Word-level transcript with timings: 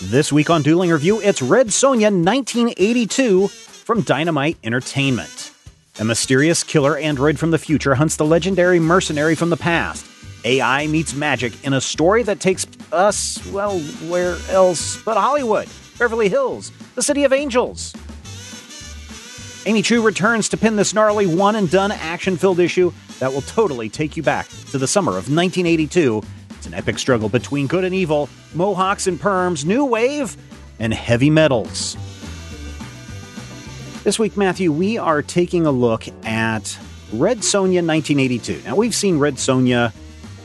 This 0.00 0.32
week 0.32 0.48
on 0.48 0.62
Dueling 0.62 0.90
Review, 0.90 1.20
it's 1.20 1.42
Red 1.42 1.66
Sonja 1.68 2.12
1982 2.12 3.48
from 3.48 4.02
Dynamite 4.02 4.56
Entertainment. 4.62 5.52
A 5.98 6.04
mysterious 6.04 6.62
killer 6.62 6.96
android 6.96 7.36
from 7.36 7.50
the 7.50 7.58
future 7.58 7.96
hunts 7.96 8.14
the 8.14 8.24
legendary 8.24 8.78
mercenary 8.78 9.34
from 9.34 9.50
the 9.50 9.56
past. 9.56 10.06
AI 10.44 10.86
meets 10.86 11.14
magic 11.14 11.64
in 11.64 11.72
a 11.72 11.80
story 11.80 12.22
that 12.22 12.38
takes 12.38 12.64
us, 12.92 13.44
well, 13.48 13.80
where 14.06 14.36
else 14.50 15.02
but 15.02 15.16
Hollywood, 15.16 15.66
Beverly 15.98 16.28
Hills, 16.28 16.70
the 16.94 17.02
City 17.02 17.24
of 17.24 17.32
Angels. 17.32 17.92
Amy 19.66 19.82
Chu 19.82 20.00
returns 20.00 20.48
to 20.50 20.56
pin 20.56 20.76
this 20.76 20.94
gnarly 20.94 21.26
one 21.26 21.56
and 21.56 21.68
done 21.68 21.90
action 21.90 22.36
filled 22.36 22.60
issue 22.60 22.92
that 23.18 23.32
will 23.32 23.42
totally 23.42 23.88
take 23.88 24.16
you 24.16 24.22
back 24.22 24.48
to 24.70 24.78
the 24.78 24.86
summer 24.86 25.10
of 25.10 25.28
1982. 25.28 26.22
It's 26.58 26.66
an 26.66 26.74
epic 26.74 26.98
struggle 26.98 27.28
between 27.28 27.68
good 27.68 27.84
and 27.84 27.94
evil, 27.94 28.28
mohawks 28.52 29.06
and 29.06 29.18
perms, 29.18 29.64
new 29.64 29.84
wave, 29.84 30.36
and 30.80 30.92
heavy 30.92 31.30
metals. 31.30 31.96
This 34.02 34.18
week, 34.18 34.36
Matthew, 34.36 34.72
we 34.72 34.98
are 34.98 35.22
taking 35.22 35.66
a 35.66 35.70
look 35.70 36.08
at 36.24 36.76
Red 37.12 37.38
Sonja 37.38 37.86
1982. 37.86 38.62
Now, 38.64 38.74
we've 38.74 38.94
seen 38.94 39.20
Red 39.20 39.36
Sonja 39.36 39.92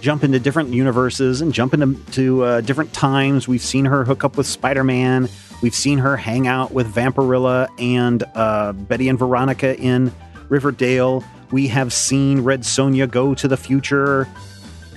jump 0.02 0.24
into 0.24 0.40
different 0.40 0.70
universes 0.70 1.42
and 1.42 1.52
jump 1.52 1.74
into 1.74 1.96
to, 2.12 2.44
uh, 2.44 2.62
different 2.62 2.94
times. 2.94 3.48
We've 3.48 3.62
seen 3.62 3.86
her 3.86 4.04
hook 4.04 4.24
up 4.24 4.38
with 4.38 4.46
Spider 4.46 4.84
Man. 4.84 5.30
We've 5.64 5.74
seen 5.74 5.98
her 5.98 6.16
hang 6.16 6.46
out 6.46 6.74
with 6.74 6.94
Vampirella 6.94 7.70
and 7.80 8.24
uh, 8.36 8.74
Betty 8.74 9.10
and 9.10 9.18
Veronica 9.18 9.76
in 9.80 10.12
Riverdale. 10.48 11.24
We 11.52 11.70
have 11.70 11.92
seen 11.92 12.42
Red 12.42 12.62
Sonja 12.62 13.10
go 13.10 13.34
to 13.34 13.48
the 13.48 13.58
future. 13.58 14.28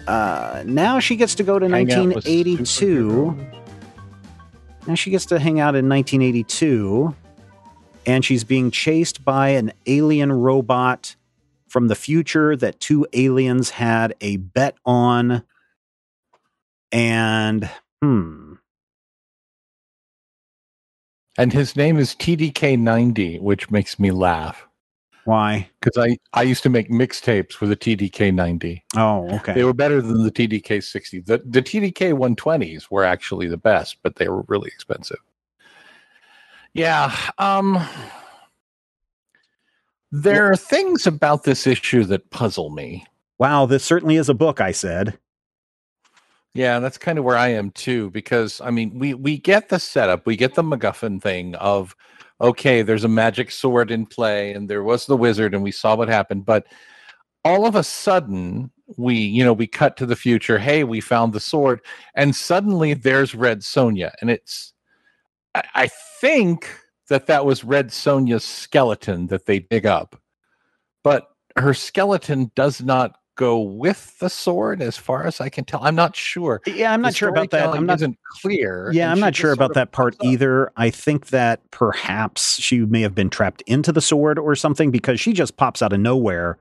Uh, 0.06 0.62
now 0.66 0.98
she 0.98 1.16
gets 1.16 1.34
to 1.36 1.42
go 1.42 1.58
to 1.58 1.68
Hang 1.68 1.88
1982. 1.88 3.36
Now 4.86 4.94
she 4.94 5.10
gets 5.10 5.26
to 5.26 5.38
hang 5.38 5.58
out 5.58 5.74
in 5.74 5.88
1982, 5.88 7.14
and 8.06 8.24
she's 8.24 8.44
being 8.44 8.70
chased 8.70 9.24
by 9.24 9.48
an 9.48 9.72
alien 9.86 10.32
robot 10.32 11.16
from 11.68 11.88
the 11.88 11.96
future 11.96 12.56
that 12.56 12.78
two 12.78 13.06
aliens 13.12 13.70
had 13.70 14.14
a 14.20 14.36
bet 14.36 14.76
on. 14.84 15.42
And 16.92 17.68
hmm, 18.00 18.46
And 21.38 21.52
his 21.52 21.76
name 21.76 21.98
is 21.98 22.14
TDK90, 22.14 23.40
which 23.40 23.70
makes 23.70 23.98
me 23.98 24.10
laugh 24.10 24.65
why? 25.26 25.68
because 25.86 26.02
I, 26.02 26.18
I 26.32 26.42
used 26.42 26.62
to 26.64 26.68
make 26.68 26.90
mixtapes 26.90 27.60
with 27.60 27.70
a 27.70 27.76
TDK90. 27.76 28.82
Oh, 28.96 29.28
okay. 29.36 29.54
They 29.54 29.64
were 29.64 29.72
better 29.72 30.02
than 30.02 30.24
the 30.24 30.32
TDK60. 30.32 31.24
The, 31.26 31.42
the 31.44 31.62
TDK 31.62 32.12
120s 32.12 32.90
were 32.90 33.04
actually 33.04 33.46
the 33.46 33.56
best, 33.56 33.98
but 34.02 34.16
they 34.16 34.28
were 34.28 34.42
really 34.48 34.68
expensive. 34.68 35.20
Yeah. 36.74 37.16
Um, 37.38 37.86
there 40.10 40.50
are 40.50 40.56
things 40.56 41.06
about 41.06 41.44
this 41.44 41.66
issue 41.66 42.04
that 42.04 42.30
puzzle 42.30 42.70
me. 42.70 43.06
wow, 43.38 43.66
this 43.66 43.84
certainly 43.84 44.16
is 44.16 44.28
a 44.28 44.34
book. 44.34 44.60
I 44.60 44.72
said. 44.72 45.18
Yeah, 46.52 46.78
that's 46.78 46.98
kind 46.98 47.18
of 47.18 47.24
where 47.24 47.36
I 47.36 47.48
am 47.48 47.70
too, 47.70 48.10
because 48.10 48.60
I 48.60 48.70
mean, 48.70 48.98
we 48.98 49.14
we 49.14 49.38
get 49.38 49.68
the 49.68 49.78
setup, 49.78 50.26
we 50.26 50.36
get 50.36 50.54
the 50.54 50.62
MacGuffin 50.62 51.20
thing 51.20 51.54
of, 51.56 51.94
okay, 52.40 52.82
there's 52.82 53.04
a 53.04 53.08
magic 53.08 53.50
sword 53.50 53.90
in 53.90 54.06
play, 54.06 54.52
and 54.52 54.68
there 54.68 54.82
was 54.82 55.06
the 55.06 55.16
wizard, 55.16 55.54
and 55.54 55.62
we 55.62 55.72
saw 55.72 55.96
what 55.96 56.08
happened, 56.08 56.44
but 56.44 56.66
all 57.44 57.66
of 57.66 57.76
a 57.76 57.84
sudden, 57.84 58.70
we 58.96 59.14
you 59.14 59.44
know 59.44 59.52
we 59.52 59.66
cut 59.66 59.96
to 59.96 60.06
the 60.06 60.16
future. 60.16 60.58
Hey, 60.58 60.84
we 60.84 61.00
found 61.00 61.32
the 61.32 61.40
sword, 61.40 61.80
and 62.14 62.34
suddenly 62.34 62.94
there's 62.94 63.34
Red 63.34 63.60
Sonja, 63.60 64.12
and 64.20 64.30
it's, 64.30 64.72
I, 65.54 65.62
I 65.74 65.88
think 66.20 66.68
that 67.08 67.26
that 67.26 67.46
was 67.46 67.64
Red 67.64 67.88
Sonja's 67.88 68.44
skeleton 68.44 69.28
that 69.28 69.46
they 69.46 69.60
dig 69.60 69.86
up, 69.86 70.20
but 71.04 71.28
her 71.56 71.72
skeleton 71.72 72.50
does 72.54 72.82
not 72.82 73.16
go 73.36 73.60
with 73.60 74.18
the 74.18 74.28
sword 74.30 74.80
as 74.82 74.96
far 74.96 75.26
as 75.26 75.40
i 75.40 75.48
can 75.48 75.64
tell 75.64 75.84
i'm 75.84 75.94
not 75.94 76.16
sure 76.16 76.60
Yeah, 76.66 76.92
I'm 76.92 77.00
not 77.02 77.12
the 77.12 77.16
sure 77.18 77.28
about 77.28 77.50
that. 77.50 77.68
I'm 77.68 77.86
not. 77.86 77.96
isn't 77.98 78.18
clear. 78.40 78.90
Yeah, 78.92 79.10
I'm 79.12 79.20
not 79.20 79.36
sure 79.36 79.52
about 79.52 79.74
that 79.74 79.92
part 79.92 80.14
up. 80.18 80.24
either. 80.26 80.72
I 80.76 80.90
think 80.90 81.28
that 81.28 81.70
perhaps 81.70 82.60
she 82.60 82.80
may 82.80 83.02
have 83.02 83.14
been 83.14 83.30
trapped 83.30 83.62
into 83.66 83.92
the 83.92 84.00
sword 84.00 84.38
or 84.38 84.54
something 84.56 84.90
because 84.90 85.20
she 85.20 85.32
just 85.32 85.56
pops 85.56 85.82
out 85.82 85.92
of 85.92 86.00
nowhere 86.00 86.58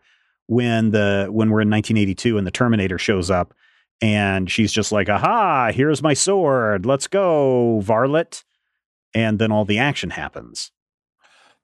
when 0.47 0.91
the 0.91 1.27
when 1.31 1.49
we're 1.49 1.61
in 1.61 1.69
1982 1.69 2.37
and 2.37 2.45
the 2.45 2.51
Terminator 2.51 2.97
shows 2.97 3.31
up 3.31 3.53
and 4.01 4.51
she's 4.51 4.71
just 4.71 4.91
like, 4.91 5.09
"Aha, 5.09 5.71
here's 5.73 6.03
my 6.03 6.13
sword. 6.13 6.85
Let's 6.85 7.07
go, 7.07 7.79
varlet." 7.81 8.43
And 9.13 9.39
then 9.39 9.51
all 9.51 9.65
the 9.65 9.79
action 9.79 10.09
happens. 10.11 10.71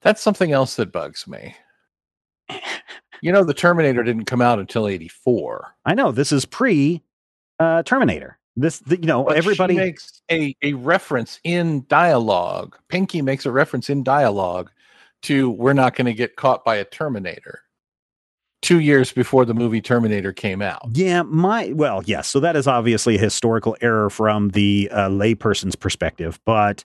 That's 0.00 0.22
something 0.22 0.50
else 0.52 0.76
that 0.76 0.90
bugs 0.92 1.28
me. 1.28 1.54
You 3.22 3.32
know, 3.32 3.44
the 3.44 3.54
Terminator 3.54 4.02
didn't 4.02 4.26
come 4.26 4.42
out 4.42 4.58
until 4.58 4.86
'84. 4.86 5.74
I 5.86 5.94
know 5.94 6.12
this 6.12 6.32
is 6.32 6.44
pre 6.44 7.02
uh, 7.58 7.82
Terminator. 7.84 8.38
This, 8.54 8.80
the, 8.80 9.00
you 9.00 9.06
know, 9.06 9.24
But 9.24 9.36
everybody. 9.38 9.74
makes 9.74 10.20
a, 10.30 10.54
a 10.60 10.74
reference 10.74 11.40
in 11.42 11.86
dialogue. 11.88 12.76
Pinky 12.88 13.22
makes 13.22 13.46
a 13.46 13.50
reference 13.50 13.88
in 13.88 14.02
dialogue 14.02 14.70
to 15.22 15.50
"We're 15.50 15.72
not 15.72 15.94
going 15.96 16.06
to 16.06 16.12
get 16.12 16.36
caught 16.36 16.64
by 16.64 16.76
a 16.76 16.84
Terminator." 16.84 17.60
Two 18.60 18.78
years 18.78 19.12
before 19.12 19.44
the 19.44 19.54
movie 19.54 19.80
Terminator 19.80 20.32
came 20.32 20.62
out. 20.62 20.82
Yeah, 20.92 21.22
my 21.22 21.72
well, 21.74 22.02
yes. 22.04 22.28
So 22.28 22.40
that 22.40 22.54
is 22.56 22.66
obviously 22.66 23.16
a 23.16 23.20
historical 23.20 23.76
error 23.80 24.10
from 24.10 24.50
the 24.50 24.88
uh, 24.92 25.08
layperson's 25.08 25.74
perspective, 25.74 26.38
but 26.44 26.84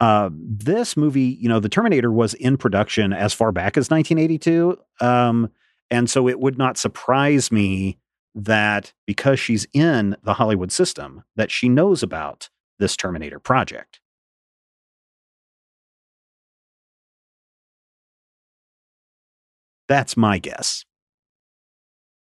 uh, 0.00 0.30
this 0.32 0.96
movie, 0.96 1.36
you 1.40 1.48
know, 1.48 1.60
the 1.60 1.68
Terminator 1.68 2.12
was 2.12 2.34
in 2.34 2.56
production 2.56 3.12
as 3.12 3.34
far 3.34 3.50
back 3.52 3.76
as 3.76 3.90
1982, 3.90 4.78
um, 5.00 5.50
and 5.90 6.08
so 6.08 6.28
it 6.28 6.40
would 6.40 6.58
not 6.58 6.76
surprise 6.76 7.50
me 7.50 7.98
that 8.34 8.92
because 9.06 9.40
she's 9.40 9.66
in 9.72 10.16
the 10.22 10.34
Hollywood 10.34 10.70
system, 10.70 11.24
that 11.36 11.50
she 11.50 11.68
knows 11.68 12.02
about 12.02 12.50
this 12.78 12.96
Terminator 12.96 13.40
project. 13.40 14.00
That's 19.88 20.16
my 20.16 20.38
guess. 20.38 20.84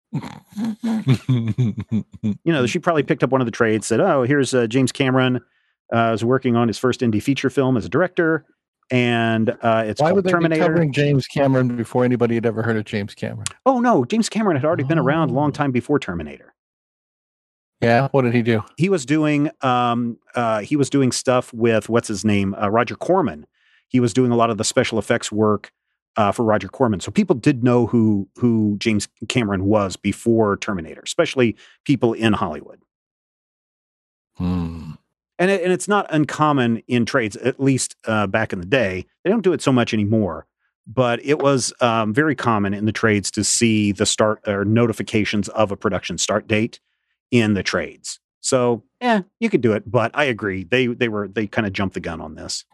you 0.14 0.24
know, 2.46 2.66
she 2.66 2.80
probably 2.80 3.04
picked 3.04 3.24
up 3.24 3.30
one 3.30 3.42
of 3.42 3.46
the 3.46 3.52
trades, 3.52 3.86
said, 3.86 4.00
"Oh, 4.00 4.24
here's 4.24 4.54
uh, 4.54 4.68
James 4.68 4.94
Cameron 4.94 5.42
uh, 5.94 6.12
is 6.14 6.24
working 6.24 6.56
on 6.56 6.70
his 6.70 6.78
first 6.78 7.02
indie 7.02 7.22
feature 7.22 7.50
film 7.50 7.76
as 7.76 7.86
a 7.86 7.90
director, 7.90 8.46
and 8.92 9.50
uh, 9.62 9.84
it's 9.86 10.02
Why 10.02 10.12
would 10.12 10.24
they 10.24 10.30
be 10.30 10.34
Terminator." 10.34 10.64
covering 10.66 10.92
James 10.94 11.28
Cameron 11.28 11.76
before 11.76 12.06
anybody 12.06 12.36
had 12.36 12.46
ever 12.46 12.64
heard 12.64 12.78
of 12.78 12.86
James 12.86 13.14
Cameron? 13.16 13.46
Oh 13.66 13.80
no, 13.80 14.06
James 14.06 14.30
Cameron 14.30 14.56
had 14.58 14.66
already 14.66 14.84
been 14.84 15.00
around 15.00 15.30
a 15.30 15.34
long 15.34 15.50
Oh. 15.50 15.52
time 15.54 15.72
before 15.72 16.00
Terminator. 16.00 16.54
Yeah, 17.82 18.08
what 18.12 18.24
did 18.24 18.34
he 18.34 18.42
do? 18.42 18.64
He 18.78 18.90
was 18.90 19.06
doing 19.06 19.52
um, 19.62 20.18
uh, 20.36 20.62
he 20.62 20.76
was 20.76 20.90
doing 20.90 21.12
stuff 21.12 21.54
with 21.54 21.90
what's 21.90 22.08
his 22.08 22.26
name, 22.26 22.56
uh, 22.56 22.70
Roger 22.70 22.96
Corman. 22.96 23.46
He 23.88 24.00
was 24.00 24.14
doing 24.14 24.32
a 24.32 24.36
lot 24.36 24.50
of 24.50 24.58
the 24.58 24.64
special 24.64 24.98
effects 24.98 25.32
work 25.32 25.72
uh, 26.16 26.32
for 26.32 26.44
Roger 26.44 26.68
Corman, 26.70 27.00
so 27.02 27.12
people 27.12 27.36
did 27.36 27.64
know 27.64 27.86
who 27.86 28.28
who 28.38 28.78
James 28.80 29.08
Cameron 29.30 29.66
was 29.66 29.96
before 29.96 30.58
Terminator, 30.58 31.02
especially 31.06 31.56
people 31.86 32.14
in 32.14 32.34
Hollywood. 32.34 32.80
Hmm. 34.38 34.92
And 35.40 35.52
it, 35.52 35.62
and 35.64 35.72
it's 35.72 35.88
not 35.88 36.08
uncommon 36.10 36.82
in 36.88 37.06
trades, 37.06 37.36
at 37.38 37.60
least 37.60 37.96
uh, 38.06 38.28
back 38.28 38.54
in 38.54 38.60
the 38.60 38.66
day. 38.66 39.06
They 39.24 39.30
don't 39.30 39.44
do 39.44 39.54
it 39.54 39.62
so 39.62 39.72
much 39.72 39.94
anymore, 39.94 40.48
but 40.88 41.24
it 41.24 41.40
was 41.40 41.74
um, 41.82 42.14
very 42.14 42.36
common 42.36 42.74
in 42.74 42.86
the 42.86 42.92
trades 42.92 43.30
to 43.32 43.44
see 43.44 43.92
the 43.92 44.06
start 44.06 44.42
or 44.48 44.66
notifications 44.66 45.50
of 45.50 45.72
a 45.72 45.78
production 45.78 46.18
start 46.18 46.48
date 46.48 46.80
in 47.32 47.54
the 47.54 47.64
trades. 47.64 48.20
So, 48.40 48.84
yeah, 49.02 49.22
you 49.40 49.50
could 49.50 49.62
do 49.62 49.74
it, 49.74 49.90
but 49.90 50.12
I 50.14 50.26
agree 50.26 50.64
they 50.64 50.88
they 50.88 51.10
were 51.10 51.28
they 51.28 51.48
kind 51.48 51.68
of 51.68 51.74
jumped 51.74 51.96
the 51.96 52.00
gun 52.00 52.22
on 52.22 52.36
this. 52.36 52.66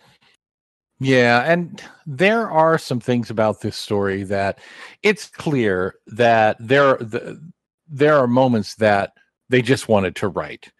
Yeah, 0.99 1.41
and 1.41 1.81
there 2.05 2.49
are 2.49 2.77
some 2.77 2.99
things 2.99 3.29
about 3.29 3.61
this 3.61 3.75
story 3.75 4.23
that 4.23 4.59
it's 5.01 5.27
clear 5.29 5.95
that 6.07 6.57
there 6.59 6.97
the, 6.97 7.41
there 7.87 8.17
are 8.17 8.27
moments 8.27 8.75
that 8.75 9.13
they 9.49 9.61
just 9.61 9.89
wanted 9.89 10.15
to 10.17 10.27
write. 10.27 10.71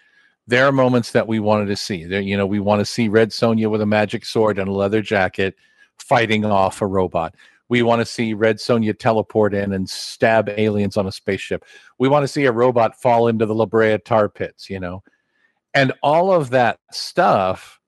There 0.48 0.68
are 0.68 0.72
moments 0.72 1.12
that 1.12 1.28
we 1.28 1.40
wanted 1.40 1.68
to 1.68 1.75
see. 1.75 2.06
There, 2.06 2.22
you 2.22 2.36
know, 2.36 2.45
we 2.45 2.60
want 2.60 2.80
to 2.80 2.86
see 2.86 3.07
Red 3.07 3.30
Sonja 3.30 3.69
with 3.69 3.81
a 3.81 3.86
magic 3.86 4.25
sword 4.25 4.60
and 4.60 4.68
a 4.68 4.74
leather 4.74 5.01
jacket 5.01 5.56
fighting 5.98 6.44
off 6.44 6.81
a 6.81 6.88
robot. 6.88 7.36
We 7.69 7.81
want 7.81 8.01
to 8.01 8.06
see 8.06 8.34
Red 8.34 8.57
Sonja 8.57 8.98
teleport 8.98 9.54
in 9.54 9.74
and 9.74 9.90
stab 9.90 10.50
aliens 10.50 10.98
on 10.98 11.07
a 11.07 11.12
spaceship. 11.12 11.66
We 11.98 12.10
want 12.10 12.24
to 12.24 12.28
see 12.28 12.45
a 12.45 12.51
robot 12.51 13.01
fall 13.01 13.28
into 13.28 13.45
the 13.45 13.56
La 13.56 13.66
Brea 13.66 13.98
tar 14.00 14.28
pits, 14.28 14.69
you 14.69 14.80
know. 14.80 15.01
And 15.74 15.94
all 16.04 16.31
of 16.31 16.50
that 16.51 16.80
stuff 16.92 17.80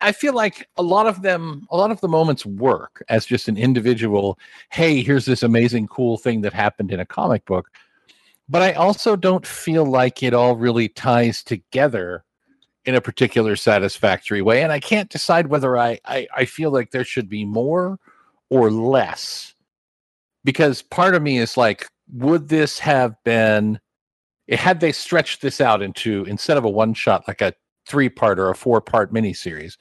I 0.00 0.12
feel 0.12 0.34
like 0.34 0.68
a 0.76 0.82
lot 0.82 1.06
of 1.06 1.22
them, 1.22 1.66
a 1.70 1.76
lot 1.76 1.90
of 1.90 2.00
the 2.00 2.08
moments 2.08 2.44
work 2.44 3.02
as 3.08 3.24
just 3.24 3.48
an 3.48 3.56
individual. 3.56 4.38
Hey, 4.70 5.02
here's 5.02 5.24
this 5.24 5.42
amazing, 5.42 5.86
cool 5.88 6.18
thing 6.18 6.42
that 6.42 6.52
happened 6.52 6.92
in 6.92 7.00
a 7.00 7.06
comic 7.06 7.44
book. 7.46 7.70
But 8.52 8.60
I 8.60 8.72
also 8.74 9.16
don't 9.16 9.46
feel 9.46 9.86
like 9.86 10.22
it 10.22 10.34
all 10.34 10.56
really 10.56 10.90
ties 10.90 11.42
together 11.42 12.22
in 12.84 12.94
a 12.94 13.00
particular 13.00 13.56
satisfactory 13.56 14.42
way. 14.42 14.62
And 14.62 14.70
I 14.70 14.78
can't 14.78 15.08
decide 15.08 15.46
whether 15.46 15.78
I, 15.78 15.98
I, 16.04 16.28
I 16.36 16.44
feel 16.44 16.70
like 16.70 16.90
there 16.90 17.02
should 17.02 17.30
be 17.30 17.46
more 17.46 17.98
or 18.50 18.70
less. 18.70 19.54
Because 20.44 20.82
part 20.82 21.14
of 21.14 21.22
me 21.22 21.38
is 21.38 21.56
like, 21.56 21.88
would 22.12 22.50
this 22.50 22.78
have 22.78 23.14
been 23.24 23.80
had 24.50 24.80
they 24.80 24.92
stretched 24.92 25.40
this 25.40 25.58
out 25.62 25.80
into 25.80 26.24
instead 26.24 26.58
of 26.58 26.64
a 26.66 26.68
one 26.68 26.92
shot 26.92 27.26
like 27.26 27.40
a 27.40 27.54
three 27.86 28.10
part 28.10 28.38
or 28.38 28.50
a 28.50 28.54
four 28.54 28.82
part 28.82 29.14
miniseries, 29.14 29.78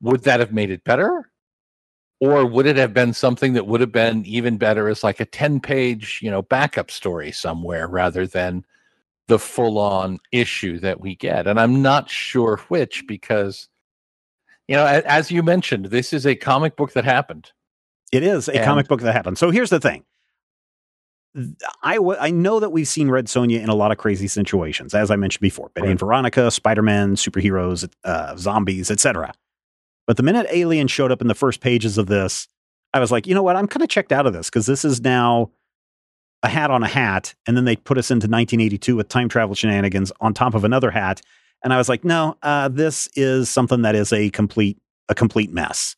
would 0.00 0.22
that 0.24 0.40
have 0.40 0.54
made 0.54 0.70
it 0.70 0.82
better? 0.82 1.30
Or 2.20 2.44
would 2.44 2.66
it 2.66 2.76
have 2.76 2.92
been 2.92 3.12
something 3.12 3.52
that 3.52 3.66
would 3.66 3.80
have 3.80 3.92
been 3.92 4.26
even 4.26 4.58
better 4.58 4.88
as 4.88 5.04
like 5.04 5.20
a 5.20 5.24
10 5.24 5.60
page, 5.60 6.18
you 6.20 6.30
know, 6.30 6.42
backup 6.42 6.90
story 6.90 7.30
somewhere 7.30 7.86
rather 7.86 8.26
than 8.26 8.64
the 9.28 9.38
full 9.38 9.78
on 9.78 10.18
issue 10.32 10.80
that 10.80 11.00
we 11.00 11.14
get? 11.14 11.46
And 11.46 11.60
I'm 11.60 11.80
not 11.80 12.10
sure 12.10 12.56
which 12.68 13.04
because, 13.06 13.68
you 14.66 14.74
know, 14.74 14.84
as 14.84 15.30
you 15.30 15.44
mentioned, 15.44 15.86
this 15.86 16.12
is 16.12 16.26
a 16.26 16.34
comic 16.34 16.76
book 16.76 16.92
that 16.94 17.04
happened. 17.04 17.52
It 18.10 18.24
is 18.24 18.48
a 18.48 18.56
and, 18.56 18.64
comic 18.64 18.88
book 18.88 19.00
that 19.02 19.12
happened. 19.12 19.38
So 19.38 19.50
here's 19.50 19.70
the 19.70 19.80
thing. 19.80 20.04
I, 21.84 21.96
w- 21.96 22.18
I 22.18 22.30
know 22.30 22.58
that 22.58 22.70
we've 22.70 22.88
seen 22.88 23.10
Red 23.10 23.26
Sonja 23.26 23.62
in 23.62 23.68
a 23.68 23.74
lot 23.74 23.92
of 23.92 23.98
crazy 23.98 24.26
situations, 24.26 24.92
as 24.92 25.10
I 25.10 25.16
mentioned 25.16 25.42
before 25.42 25.70
Betty 25.74 25.86
right. 25.86 25.90
and 25.92 26.00
Veronica, 26.00 26.50
Spider 26.50 26.82
Man, 26.82 27.14
superheroes, 27.14 27.88
uh, 28.02 28.34
zombies, 28.36 28.90
etc. 28.90 29.32
But 30.08 30.16
the 30.16 30.22
minute 30.22 30.46
Alien 30.50 30.88
showed 30.88 31.12
up 31.12 31.20
in 31.20 31.28
the 31.28 31.34
first 31.34 31.60
pages 31.60 31.98
of 31.98 32.06
this, 32.06 32.48
I 32.94 32.98
was 32.98 33.12
like, 33.12 33.26
you 33.26 33.34
know 33.34 33.42
what? 33.42 33.56
I'm 33.56 33.68
kind 33.68 33.82
of 33.82 33.90
checked 33.90 34.10
out 34.10 34.24
of 34.26 34.32
this 34.32 34.48
because 34.48 34.64
this 34.64 34.82
is 34.82 35.02
now 35.02 35.50
a 36.42 36.48
hat 36.48 36.70
on 36.70 36.82
a 36.82 36.88
hat. 36.88 37.34
And 37.46 37.54
then 37.54 37.66
they 37.66 37.76
put 37.76 37.98
us 37.98 38.10
into 38.10 38.24
1982 38.24 38.96
with 38.96 39.08
time 39.08 39.28
travel 39.28 39.54
shenanigans 39.54 40.10
on 40.22 40.32
top 40.32 40.54
of 40.54 40.64
another 40.64 40.90
hat. 40.90 41.20
And 41.62 41.74
I 41.74 41.76
was 41.76 41.90
like, 41.90 42.04
no, 42.04 42.38
uh, 42.42 42.68
this 42.68 43.06
is 43.16 43.50
something 43.50 43.82
that 43.82 43.94
is 43.94 44.10
a 44.10 44.30
complete 44.30 44.78
a 45.10 45.14
complete 45.14 45.52
mess. 45.52 45.94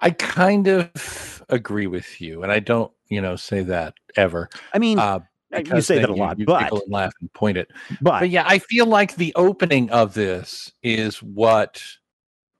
I 0.00 0.10
kind 0.10 0.66
of 0.66 1.44
agree 1.50 1.86
with 1.86 2.20
you, 2.20 2.42
and 2.42 2.50
I 2.50 2.58
don't, 2.58 2.90
you 3.08 3.20
know, 3.20 3.36
say 3.36 3.62
that 3.62 3.94
ever. 4.16 4.48
I 4.72 4.78
mean, 4.78 4.98
uh, 4.98 5.20
you 5.52 5.82
say 5.82 5.98
that 5.98 6.08
a 6.08 6.14
lot, 6.14 6.38
you, 6.38 6.42
you 6.42 6.46
but 6.46 6.72
and 6.72 6.82
laugh 6.88 7.12
and 7.20 7.32
point 7.32 7.58
it. 7.58 7.70
But, 8.00 8.20
but 8.20 8.30
yeah, 8.30 8.44
I 8.46 8.58
feel 8.58 8.86
like 8.86 9.16
the 9.16 9.32
opening 9.36 9.90
of 9.90 10.14
this 10.14 10.72
is 10.82 11.22
what 11.22 11.82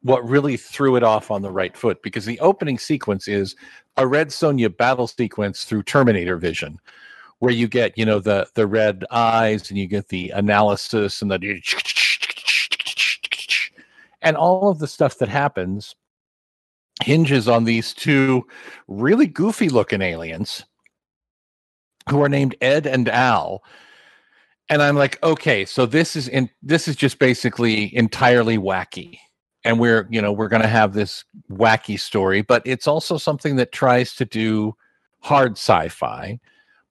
what 0.02 0.26
really 0.28 0.56
threw 0.56 0.96
it 0.96 1.02
off 1.02 1.30
on 1.30 1.42
the 1.42 1.50
right 1.50 1.76
foot 1.76 2.02
because 2.02 2.24
the 2.24 2.40
opening 2.40 2.78
sequence 2.78 3.28
is 3.28 3.54
a 3.96 4.06
Red 4.06 4.28
Sonja 4.28 4.74
battle 4.74 5.06
sequence 5.06 5.64
through 5.64 5.82
Terminator 5.82 6.36
vision, 6.36 6.78
where 7.38 7.52
you 7.52 7.68
get 7.68 7.96
you 7.98 8.06
know 8.06 8.20
the 8.20 8.48
the 8.54 8.66
red 8.66 9.04
eyes 9.10 9.68
and 9.70 9.78
you 9.78 9.86
get 9.86 10.08
the 10.08 10.30
analysis 10.30 11.22
and 11.22 11.30
the 11.30 11.62
and 14.22 14.36
all 14.36 14.70
of 14.70 14.78
the 14.78 14.86
stuff 14.86 15.18
that 15.18 15.28
happens 15.28 15.94
hinges 17.02 17.48
on 17.48 17.64
these 17.64 17.94
two 17.94 18.46
really 18.86 19.26
goofy 19.26 19.68
looking 19.68 20.02
aliens 20.02 20.64
who 22.10 22.22
are 22.22 22.28
named 22.28 22.54
Ed 22.60 22.86
and 22.86 23.08
Al. 23.08 23.62
And 24.68 24.82
I'm 24.82 24.96
like, 24.96 25.20
okay, 25.22 25.64
so 25.64 25.86
this 25.86 26.14
is 26.14 26.28
in 26.28 26.48
this 26.62 26.88
is 26.88 26.96
just 26.96 27.18
basically 27.18 27.94
entirely 27.96 28.56
wacky 28.56 29.18
and 29.64 29.78
we're 29.78 30.06
you 30.10 30.20
know 30.20 30.32
we're 30.32 30.48
going 30.48 30.62
to 30.62 30.68
have 30.68 30.92
this 30.92 31.24
wacky 31.50 31.98
story 31.98 32.42
but 32.42 32.62
it's 32.64 32.86
also 32.86 33.16
something 33.16 33.56
that 33.56 33.72
tries 33.72 34.14
to 34.14 34.24
do 34.24 34.74
hard 35.20 35.52
sci-fi 35.52 36.38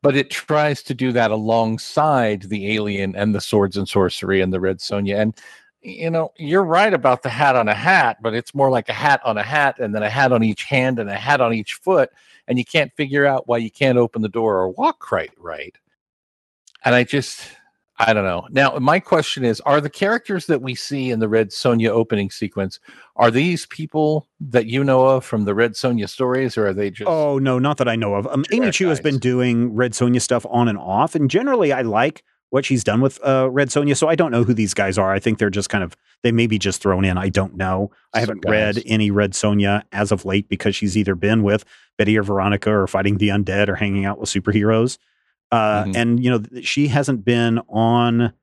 but 0.02 0.16
it 0.16 0.30
tries 0.30 0.82
to 0.84 0.94
do 0.94 1.12
that 1.12 1.32
alongside 1.32 2.44
the 2.44 2.74
alien 2.74 3.16
and 3.16 3.36
the 3.36 3.42
swords 3.42 3.76
and 3.76 3.90
sorcery 3.90 4.40
and 4.40 4.54
the 4.54 4.60
red 4.60 4.78
sonja. 4.78 5.20
And 5.20 5.36
you 5.82 6.10
know 6.10 6.32
you're 6.38 6.64
right 6.64 6.94
about 6.94 7.24
the 7.24 7.30
hat 7.30 7.56
on 7.56 7.70
a 7.70 7.74
hat 7.74 8.18
but 8.22 8.34
it's 8.34 8.54
more 8.54 8.70
like 8.70 8.90
a 8.90 8.94
hat 8.94 9.22
on 9.24 9.38
a 9.38 9.44
hat 9.44 9.80
and 9.80 9.96
then 9.96 10.04
a 10.04 10.10
hat 10.10 10.32
on 10.34 10.44
each 10.44 10.64
hand 10.64 11.00
and 11.00 11.10
a 11.10 11.16
hat 11.16 11.40
on 11.40 11.54
each 11.54 11.76
foot 11.76 12.10
and 12.48 12.58
you 12.58 12.66
can't 12.66 12.92
figure 12.98 13.26
out 13.26 13.48
why 13.48 13.58
you 13.58 13.72
can't 13.72 13.98
open 13.98 14.22
the 14.22 14.28
door 14.28 14.58
or 14.58 14.70
walk 14.70 15.12
right 15.12 15.32
right. 15.38 15.78
And 16.84 16.96
i 16.96 17.04
just 17.06 17.48
I 18.00 18.14
don't 18.14 18.24
know. 18.24 18.48
Now, 18.50 18.78
my 18.80 19.00
question 19.00 19.44
is: 19.44 19.60
Are 19.62 19.82
the 19.82 19.90
characters 19.90 20.46
that 20.46 20.62
we 20.62 20.74
see 20.74 21.12
in 21.12 21.20
the 21.20 21.28
Red 21.28 21.50
Sonja 21.50 21.90
opening 21.90 22.30
sequence 22.30 22.80
are 23.18 23.30
these 23.30 23.66
people 23.66 24.28
that 24.40 24.68
you 24.68 24.86
know 24.86 25.06
of 25.06 25.26
from 25.26 25.44
the 25.44 25.54
Red 25.54 25.74
Sonja 25.74 26.08
stories, 26.08 26.58
or 26.58 26.68
are 26.68 26.74
they 26.74 26.90
just? 26.90 27.10
Oh 27.10 27.40
no, 27.40 27.60
not 27.60 27.78
that 27.78 27.90
I 27.90 27.98
know 27.98 28.16
of. 28.16 28.26
Um, 28.28 28.46
Amy 28.54 28.72
Chu 28.72 28.88
has 28.88 29.02
been 29.02 29.20
doing 29.20 29.76
Red 29.76 29.92
Sonja 29.92 30.22
stuff 30.22 30.46
on 30.50 30.70
and 30.70 30.78
off, 30.78 31.14
and 31.14 31.30
generally, 31.30 31.74
I 31.74 31.82
like 31.82 32.24
what 32.52 32.66
she's 32.66 32.84
done 32.84 33.02
with 33.02 33.20
uh, 33.24 33.50
Red 33.52 33.68
Sonja. 33.68 33.96
So 33.98 34.08
I 34.08 34.16
don't 34.16 34.32
know 34.32 34.44
who 34.44 34.54
these 34.54 34.74
guys 34.74 34.98
are. 34.98 35.14
I 35.14 35.20
think 35.20 35.38
they're 35.38 35.50
just 35.50 35.70
kind 35.70 35.84
of 35.84 35.98
they 36.24 36.32
may 36.32 36.48
be 36.48 36.58
just 36.58 36.82
thrown 36.82 37.04
in. 37.04 37.18
I 37.18 37.28
don't 37.28 37.58
know. 37.58 37.92
I 38.14 38.22
haven't 38.22 38.46
read 38.48 38.82
any 38.86 39.12
Red 39.12 39.34
Sonja 39.34 39.84
as 39.92 40.12
of 40.12 40.24
late 40.24 40.48
because 40.48 40.76
she's 40.76 40.98
either 40.98 41.16
been 41.16 41.44
with 41.44 41.66
Betty 41.98 42.18
or 42.18 42.24
Veronica 42.24 42.72
or 42.72 42.88
fighting 42.88 43.18
the 43.18 43.30
undead 43.30 43.68
or 43.68 43.76
hanging 43.76 44.06
out 44.06 44.20
with 44.20 44.30
superheroes. 44.30 44.98
Uh, 45.52 45.84
mm-hmm. 45.84 45.96
And 45.96 46.24
you 46.24 46.30
know, 46.30 46.44
she 46.62 46.88
hasn't 46.88 47.26
been 47.26 47.60
on 47.70 48.34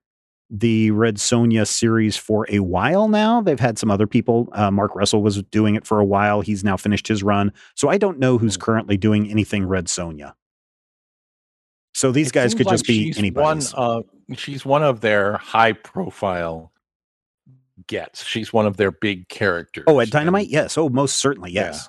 the 0.48 0.90
Red 0.92 1.16
Sonja 1.16 1.66
series 1.66 2.16
for 2.16 2.46
a 2.48 2.60
while 2.60 3.08
now. 3.08 3.40
They've 3.40 3.58
had 3.58 3.78
some 3.78 3.90
other 3.90 4.06
people. 4.06 4.48
Uh, 4.52 4.70
Mark 4.70 4.94
Russell 4.94 5.22
was 5.22 5.42
doing 5.44 5.74
it 5.74 5.86
for 5.86 5.98
a 5.98 6.04
while. 6.04 6.40
He's 6.40 6.62
now 6.62 6.76
finished 6.76 7.08
his 7.08 7.22
run. 7.22 7.52
So 7.74 7.88
I 7.88 7.98
don't 7.98 8.18
know 8.18 8.38
who's 8.38 8.56
mm. 8.56 8.60
currently 8.60 8.96
doing 8.96 9.30
anything 9.30 9.66
Red 9.66 9.86
Sonja. 9.86 10.34
So 11.94 12.12
these 12.12 12.28
it 12.28 12.34
guys 12.34 12.54
could 12.54 12.66
like 12.66 12.74
just 12.74 12.86
be 12.86 13.12
anybody. 13.16 13.42
One, 13.42 13.62
uh, 13.74 14.02
she's 14.36 14.64
one 14.64 14.82
of 14.82 15.00
their 15.00 15.38
high 15.38 15.72
profile 15.72 16.70
gets. 17.86 18.24
She's 18.24 18.52
one 18.52 18.66
of 18.66 18.76
their 18.76 18.90
big 18.90 19.28
characters. 19.28 19.84
Oh, 19.86 20.00
at 20.00 20.10
Dynamite? 20.10 20.44
And, 20.44 20.52
yes. 20.52 20.76
Oh, 20.78 20.88
most 20.88 21.16
certainly. 21.16 21.52
Yes. 21.52 21.88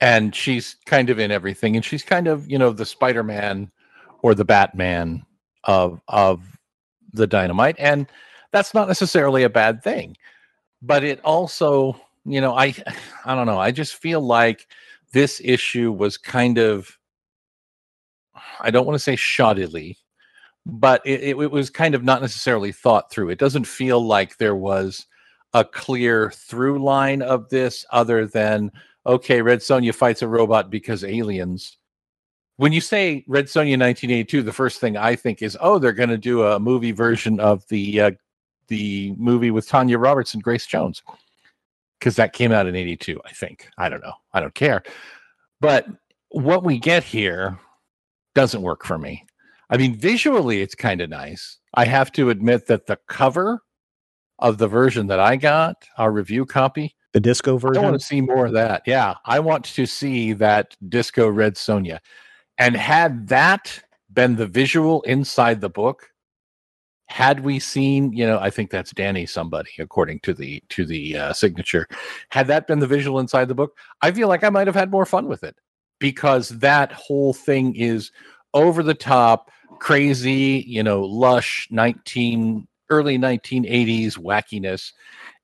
And 0.00 0.34
she's 0.34 0.76
kind 0.86 1.08
of 1.10 1.18
in 1.18 1.30
everything 1.30 1.76
and 1.76 1.84
she's 1.84 2.02
kind 2.02 2.26
of 2.26 2.50
you 2.50 2.58
know 2.58 2.70
the 2.70 2.84
spider-man 2.84 3.70
or 4.22 4.34
the 4.34 4.44
batman 4.44 5.24
of 5.64 6.00
of 6.08 6.42
the 7.12 7.26
dynamite 7.26 7.76
and 7.78 8.06
that's 8.52 8.74
not 8.74 8.88
necessarily 8.88 9.44
a 9.44 9.48
bad 9.48 9.82
thing 9.82 10.16
but 10.82 11.04
it 11.04 11.20
also 11.24 11.98
you 12.26 12.40
know 12.40 12.54
i 12.54 12.74
i 13.24 13.34
don't 13.34 13.46
know 13.46 13.58
i 13.58 13.70
just 13.70 13.94
feel 13.94 14.20
like 14.20 14.66
this 15.12 15.40
issue 15.44 15.92
was 15.92 16.18
kind 16.18 16.58
of 16.58 16.98
i 18.60 18.70
don't 18.70 18.84
want 18.84 18.96
to 18.96 18.98
say 18.98 19.14
shoddily 19.14 19.96
but 20.66 21.02
it, 21.04 21.22
it 21.22 21.50
was 21.50 21.70
kind 21.70 21.94
of 21.94 22.04
not 22.04 22.22
necessarily 22.22 22.72
thought 22.72 23.10
through. 23.10 23.28
It 23.30 23.38
doesn't 23.38 23.66
feel 23.66 24.04
like 24.04 24.38
there 24.38 24.56
was 24.56 25.06
a 25.52 25.64
clear 25.64 26.30
through 26.30 26.82
line 26.82 27.22
of 27.22 27.48
this 27.50 27.84
other 27.90 28.26
than 28.26 28.72
okay, 29.06 29.42
Red 29.42 29.60
Sonja 29.60 29.94
fights 29.94 30.22
a 30.22 30.28
robot 30.28 30.70
because 30.70 31.04
aliens. 31.04 31.78
When 32.56 32.72
you 32.72 32.80
say 32.80 33.24
Red 33.26 33.46
Sonja 33.46 33.78
1982, 33.78 34.42
the 34.42 34.52
first 34.52 34.80
thing 34.80 34.96
I 34.96 35.16
think 35.16 35.42
is, 35.42 35.56
oh, 35.60 35.78
they're 35.78 35.92
going 35.92 36.08
to 36.10 36.18
do 36.18 36.44
a 36.44 36.60
movie 36.60 36.92
version 36.92 37.40
of 37.40 37.66
the 37.68 38.00
uh, 38.00 38.10
the 38.68 39.14
movie 39.18 39.50
with 39.50 39.68
Tanya 39.68 39.98
Roberts 39.98 40.34
and 40.34 40.42
Grace 40.42 40.66
Jones 40.66 41.02
because 41.98 42.16
that 42.16 42.32
came 42.32 42.52
out 42.52 42.66
in 42.66 42.76
82, 42.76 43.20
I 43.24 43.32
think. 43.32 43.68
I 43.78 43.88
don't 43.88 44.02
know. 44.02 44.12
I 44.32 44.40
don't 44.40 44.54
care. 44.54 44.82
But 45.60 45.86
what 46.28 46.62
we 46.62 46.78
get 46.78 47.02
here 47.02 47.58
doesn't 48.34 48.62
work 48.62 48.84
for 48.84 48.98
me. 48.98 49.24
I 49.70 49.78
mean, 49.78 49.96
visually, 49.96 50.60
it's 50.60 50.74
kind 50.74 51.00
of 51.00 51.08
nice. 51.08 51.58
I 51.74 51.86
have 51.86 52.12
to 52.12 52.30
admit 52.30 52.66
that 52.66 52.86
the 52.86 52.98
cover 53.08 53.62
of 54.38 54.58
the 54.58 54.68
version 54.68 55.06
that 55.06 55.20
I 55.20 55.36
got, 55.36 55.76
our 55.96 56.12
review 56.12 56.44
copy, 56.44 56.94
the 57.14 57.20
disco 57.20 57.56
version. 57.56 57.82
I 57.82 57.86
want 57.88 57.98
to 57.98 58.06
see 58.06 58.20
more 58.20 58.44
of 58.46 58.52
that. 58.52 58.82
Yeah, 58.86 59.14
I 59.24 59.38
want 59.38 59.64
to 59.64 59.86
see 59.86 60.34
that 60.34 60.76
disco 60.88 61.28
Red 61.28 61.54
Sonja. 61.54 62.00
And 62.58 62.76
had 62.76 63.28
that 63.28 63.82
been 64.12 64.36
the 64.36 64.46
visual 64.46 65.00
inside 65.02 65.60
the 65.60 65.70
book, 65.70 66.10
had 67.06 67.40
we 67.40 67.60
seen, 67.60 68.12
you 68.12 68.26
know, 68.26 68.38
I 68.40 68.50
think 68.50 68.70
that's 68.70 68.90
Danny 68.90 69.26
somebody 69.26 69.70
according 69.78 70.20
to 70.20 70.34
the 70.34 70.62
to 70.70 70.84
the 70.84 71.16
uh, 71.16 71.32
signature. 71.32 71.86
Had 72.30 72.48
that 72.48 72.66
been 72.66 72.80
the 72.80 72.86
visual 72.86 73.20
inside 73.20 73.46
the 73.46 73.54
book, 73.54 73.76
I 74.02 74.10
feel 74.10 74.28
like 74.28 74.42
I 74.42 74.50
might 74.50 74.66
have 74.66 74.76
had 74.76 74.90
more 74.90 75.06
fun 75.06 75.28
with 75.28 75.44
it 75.44 75.56
because 76.00 76.48
that 76.48 76.90
whole 76.92 77.32
thing 77.32 77.76
is 77.76 78.10
over 78.54 78.82
the 78.82 78.94
top, 78.94 79.52
crazy, 79.78 80.64
you 80.66 80.82
know, 80.82 81.02
lush 81.02 81.68
19 81.70 82.66
early 82.90 83.18
1980s 83.18 84.18
wackiness 84.18 84.92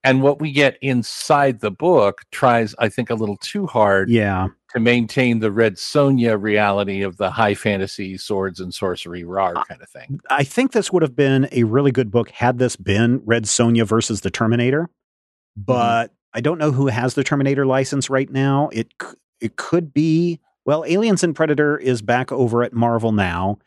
and 0.05 0.23
what 0.23 0.41
we 0.41 0.53
get 0.53 0.79
inside 0.81 1.61
the 1.61 1.71
book 1.71 2.23
tries 2.31 2.75
i 2.79 2.89
think 2.89 3.11
a 3.11 3.15
little 3.15 3.37
too 3.37 3.67
hard 3.67 4.09
yeah 4.09 4.49
to 4.73 4.81
maintain 4.81 5.41
the 5.41 5.51
red 5.51 5.75
sonja 5.75 6.41
reality 6.41 7.03
of 7.03 7.17
the 7.17 7.31
high 7.31 7.55
fantasy 7.55 8.17
swords 8.17 8.61
and 8.61 8.73
sorcery 8.73 9.25
raw 9.25 9.53
kind 9.65 9.83
of 9.83 9.89
thing 9.89 10.21
i 10.31 10.45
think 10.45 10.73
this 10.73 10.93
would 10.93 11.03
have 11.03 11.17
been 11.17 11.49
a 11.53 11.65
really 11.65 11.91
good 11.91 12.11
book 12.11 12.31
had 12.31 12.59
this 12.59 12.77
been 12.77 13.21
red 13.25 13.45
sonja 13.45 13.87
versus 13.87 14.21
the 14.21 14.31
terminator 14.31 14.83
mm-hmm. 14.83 15.63
but 15.63 16.07
mm-hmm. 16.07 16.39
i 16.39 16.41
don't 16.41 16.59
know 16.59 16.73
who 16.73 16.87
has 16.87 17.15
the 17.15 17.25
terminator 17.25 17.67
license 17.67 18.11
right 18.11 18.31
now 18.31 18.69
it 18.73 18.93
it 19.41 19.57
could 19.57 19.93
be 19.93 20.41
well 20.65 20.85
aliens 20.87 21.23
and 21.23 21.35
predator 21.35 21.77
is 21.79 22.03
back 22.03 22.31
over 22.33 22.63
at 22.63 22.73
marvel 22.73 23.13
now 23.13 23.59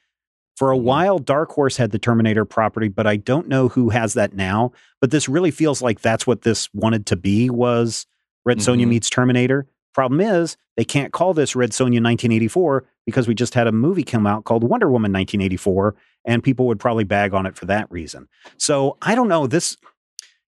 For 0.55 0.71
a 0.71 0.77
Mhm. 0.77 0.83
while, 0.83 1.19
Dark 1.19 1.51
Horse 1.51 1.77
had 1.77 1.91
the 1.91 1.99
Terminator 1.99 2.45
property, 2.45 2.87
but 2.87 3.07
I 3.07 3.15
don't 3.17 3.47
know 3.47 3.69
who 3.69 3.89
has 3.89 4.13
that 4.13 4.35
now. 4.35 4.71
But 5.01 5.11
this 5.11 5.27
really 5.27 5.51
feels 5.51 5.81
like 5.81 6.01
that's 6.01 6.27
what 6.27 6.43
this 6.43 6.69
wanted 6.73 7.05
to 7.07 7.15
be 7.15 7.49
was 7.49 8.05
Red 8.45 8.59
Sonja 8.59 8.83
Mhm. 8.83 8.89
meets 8.89 9.09
Terminator. 9.09 9.65
Problem 9.93 10.21
is, 10.21 10.57
they 10.77 10.83
can't 10.85 11.13
call 11.13 11.33
this 11.33 11.55
Red 11.55 11.71
Sonja 11.71 12.01
1984 12.01 12.83
because 13.05 13.27
we 13.27 13.33
just 13.35 13.53
had 13.53 13.67
a 13.67 13.71
movie 13.71 14.03
come 14.03 14.25
out 14.27 14.43
called 14.43 14.63
Wonder 14.63 14.89
Woman 14.91 15.11
1984, 15.11 15.95
and 16.25 16.43
people 16.43 16.67
would 16.67 16.79
probably 16.79 17.03
bag 17.03 17.33
on 17.33 17.45
it 17.45 17.55
for 17.55 17.65
that 17.65 17.91
reason. 17.91 18.27
So 18.57 18.97
I 19.01 19.15
don't 19.15 19.27
know. 19.27 19.47
This 19.47 19.77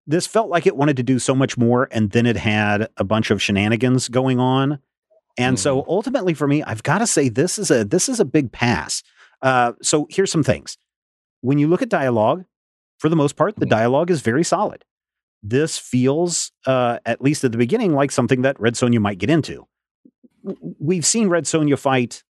this 0.07 0.25
felt 0.25 0.49
like 0.49 0.65
it 0.65 0.75
wanted 0.75 0.97
to 0.97 1.03
do 1.03 1.19
so 1.19 1.35
much 1.35 1.57
more, 1.59 1.87
and 1.91 2.09
then 2.09 2.25
it 2.25 2.35
had 2.35 2.89
a 2.97 3.03
bunch 3.03 3.29
of 3.29 3.39
shenanigans 3.41 4.09
going 4.09 4.39
on. 4.39 4.79
And 5.37 5.59
so 5.59 5.85
ultimately, 5.87 6.33
for 6.33 6.47
me, 6.47 6.63
I've 6.63 6.83
got 6.83 6.97
to 6.97 7.07
say 7.07 7.29
this 7.29 7.57
is 7.59 7.69
a 7.71 7.85
this 7.85 8.09
is 8.09 8.19
a 8.19 8.25
big 8.25 8.51
pass. 8.51 9.03
Uh, 9.41 9.73
so 9.81 10.07
here's 10.09 10.31
some 10.31 10.43
things. 10.43 10.77
When 11.41 11.57
you 11.57 11.67
look 11.67 11.81
at 11.81 11.89
dialogue, 11.89 12.45
for 12.99 13.09
the 13.09 13.15
most 13.15 13.35
part, 13.35 13.55
the 13.55 13.65
Mhm. 13.65 13.69
dialogue 13.69 14.11
is 14.11 14.21
very 14.21 14.43
solid. 14.43 14.85
This 15.43 15.77
feels, 15.77 16.51
uh, 16.67 16.99
at 17.05 17.21
least 17.21 17.43
at 17.43 17.51
the 17.51 17.57
beginning, 17.57 17.93
like 17.95 18.11
something 18.11 18.43
that 18.43 18.59
Red 18.59 18.75
Sonja 18.75 18.99
might 18.99 19.17
get 19.17 19.29
into. 19.31 19.67
We've 20.79 21.05
seen 21.05 21.27
Red 21.29 21.45
Sonja 21.45 21.77
fight, 21.79 22.23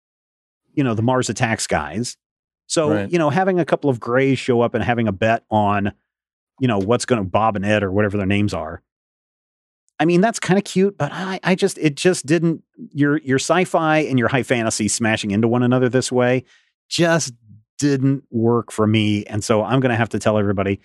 you 0.73 0.83
know, 0.83 0.93
the 0.93 1.01
Mars 1.01 1.29
Attacks 1.29 1.67
guys. 1.67 2.15
So, 2.67 2.89
Right. 2.93 3.11
you 3.11 3.19
know, 3.19 3.29
having 3.29 3.59
a 3.59 3.65
couple 3.65 3.89
of 3.89 3.99
grays 3.99 4.39
show 4.39 4.61
up 4.61 4.73
and 4.73 4.83
having 4.83 5.07
a 5.09 5.11
bet 5.11 5.43
on, 5.49 5.91
you 6.61 6.67
know, 6.69 6.79
what's 6.79 7.03
going 7.05 7.21
to 7.21 7.27
Bob 7.29 7.57
and 7.57 7.65
Ed 7.65 7.83
or 7.83 7.91
whatever 7.91 8.17
their 8.17 8.25
names 8.25 8.53
are. 8.53 8.81
I 9.99 10.05
mean, 10.05 10.21
that's 10.21 10.39
kind 10.39 10.57
of 10.57 10.63
cute, 10.63 10.97
but 10.97 11.11
I, 11.11 11.39
I 11.43 11.55
just, 11.55 11.77
it 11.77 11.95
just 11.95 12.25
didn't, 12.25 12.63
your, 12.93 13.17
your 13.17 13.37
sci-fi 13.39 13.99
and 13.99 14.17
your 14.17 14.29
high 14.29 14.43
fantasy 14.43 14.87
smashing 14.87 15.31
into 15.31 15.47
one 15.49 15.63
another 15.63 15.89
this 15.89 16.11
way 16.11 16.43
just 16.91 17.33
didn't 17.79 18.23
work 18.29 18.71
for 18.71 18.85
me. 18.85 19.25
And 19.25 19.43
so 19.43 19.63
I'm 19.63 19.79
going 19.79 19.89
to 19.91 19.95
have 19.95 20.09
to 20.09 20.19
tell 20.19 20.37
everybody, 20.37 20.79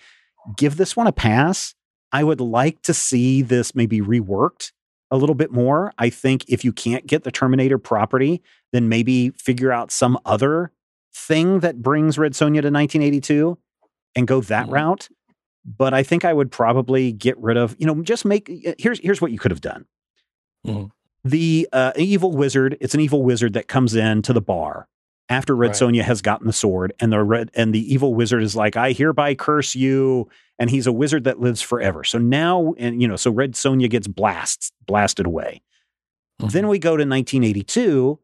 give 0.55 0.77
this 0.77 0.95
one 0.95 1.05
a 1.05 1.11
pass. 1.11 1.75
I 2.11 2.23
would 2.23 2.39
like 2.41 2.81
to 2.83 2.93
see 2.93 3.41
this 3.41 3.75
maybe 3.75 3.99
reworked 3.99 4.71
a 5.11 5.17
little 5.17 5.35
bit 5.35 5.51
more. 5.51 5.93
I 5.97 6.09
think 6.09 6.45
if 6.47 6.63
you 6.65 6.71
can't 6.71 7.05
get 7.05 7.23
the 7.23 7.31
Terminator 7.31 7.77
property, 7.77 8.41
then 8.71 8.87
maybe 8.89 9.29
figure 9.31 9.71
out 9.71 9.91
some 9.91 10.17
other 10.25 10.71
thing 11.13 11.59
that 11.59 11.81
brings 11.81 12.17
Red 12.17 12.31
Sonja 12.31 12.61
to 12.61 12.71
1982 12.71 13.57
and 14.15 14.25
go 14.27 14.39
that 14.41 14.67
Mhm. 14.67 14.71
route. 14.71 15.09
But 15.65 15.93
I 15.93 16.03
think 16.03 16.23
I 16.23 16.31
would 16.33 16.51
probably 16.51 17.11
get 17.11 17.37
rid 17.37 17.57
of, 17.57 17.75
you 17.79 17.85
know, 17.85 18.01
just 18.01 18.23
make 18.23 18.49
here's 18.79 18.99
here's 18.99 19.21
what 19.21 19.31
you 19.31 19.37
could 19.39 19.51
have 19.51 19.61
done. 19.61 19.85
Mhm. 20.65 20.91
The 21.25 21.67
uh, 21.73 21.91
evil 21.97 22.31
wizard, 22.31 22.77
it's 22.79 22.93
an 22.93 23.01
evil 23.01 23.21
wizard 23.23 23.51
that 23.53 23.67
comes 23.67 23.93
in 23.95 24.21
to 24.23 24.31
the 24.33 24.41
bar 24.41 24.87
after 25.29 25.55
Red 25.55 25.69
Right. 25.69 25.75
Sonja 25.75 26.01
has 26.01 26.21
gotten 26.21 26.47
the 26.47 26.53
sword, 26.53 26.93
and 26.99 27.11
the 27.11 27.21
red 27.23 27.51
and 27.53 27.73
the 27.73 27.93
evil 27.93 28.13
wizard 28.13 28.43
is 28.43 28.55
like, 28.55 28.77
I 28.77 28.93
hereby 28.93 29.35
curse 29.35 29.75
you, 29.75 30.29
and 30.57 30.69
he's 30.69 30.87
a 30.87 30.91
wizard 30.91 31.25
that 31.25 31.39
lives 31.39 31.61
forever. 31.61 32.03
So 32.03 32.17
now, 32.17 32.73
and 32.77 33.01
you 33.01 33.07
know, 33.07 33.17
so 33.17 33.31
Red 33.31 33.53
Sonja 33.53 33.89
gets 33.89 34.07
blasts 34.07 34.71
blasted 34.85 35.25
away. 35.25 35.61
Then 36.39 36.49
mm-hmm. 36.49 36.67
we 36.67 36.79
go 36.79 36.91
to 36.91 37.03
1982, 37.03 38.19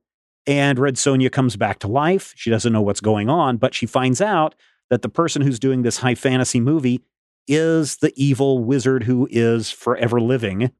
and 0.46 0.80
Red 0.80 0.96
Sonja 0.96 1.32
comes 1.32 1.56
back 1.56 1.80
to 1.80 1.88
life. 1.88 2.34
She 2.36 2.50
doesn't 2.50 2.72
know 2.72 2.82
what's 2.82 3.02
going 3.02 3.30
on, 3.30 3.58
but 3.58 3.74
she 3.74 3.86
finds 3.86 4.22
out 4.22 4.56
that 4.90 5.02
the 5.02 5.10
person 5.10 5.42
who's 5.42 5.60
doing 5.60 5.82
this 5.82 5.98
high 5.98 6.16
fantasy 6.16 6.60
movie 6.60 7.02
is 7.48 7.98
the 7.98 8.14
evil 8.16 8.64
wizard 8.64 9.04
who 9.04 9.28
is 9.32 9.72
forever 9.72 10.22
living. 10.22 10.72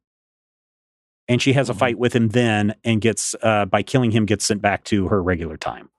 And 1.28 1.42
she 1.42 1.54
has 1.54 1.70
a 1.70 1.74
Mhm. 1.74 1.80
fight 1.80 2.00
with 2.00 2.14
him 2.16 2.30
then 2.30 2.76
and 2.84 3.00
gets, 3.00 3.34
uh, 3.42 3.66
by 3.66 3.82
killing 3.82 4.12
him, 4.12 4.26
gets 4.26 4.46
sent 4.46 4.62
back 4.62 4.84
to 4.86 5.08
her 5.08 5.24
regular 5.24 5.56
time. 5.58 5.90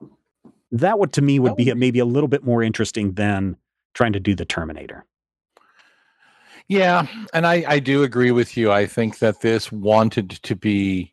That 0.70 0.98
would, 0.98 1.12
to 1.14 1.22
me, 1.22 1.38
would 1.38 1.56
be 1.56 1.72
maybe 1.74 1.98
a 1.98 2.04
little 2.04 2.28
bit 2.28 2.44
more 2.44 2.62
interesting 2.62 3.12
than 3.12 3.56
trying 3.94 4.12
to 4.12 4.20
do 4.20 4.34
the 4.34 4.44
Terminator. 4.44 5.04
Yeah, 6.68 7.06
and 7.32 7.46
I, 7.46 7.64
I 7.68 7.78
do 7.78 8.02
agree 8.02 8.30
with 8.30 8.56
you. 8.56 8.72
I 8.72 8.86
think 8.86 9.18
that 9.18 9.40
this 9.40 9.70
wanted 9.70 10.30
to 10.30 10.56
be 10.56 11.12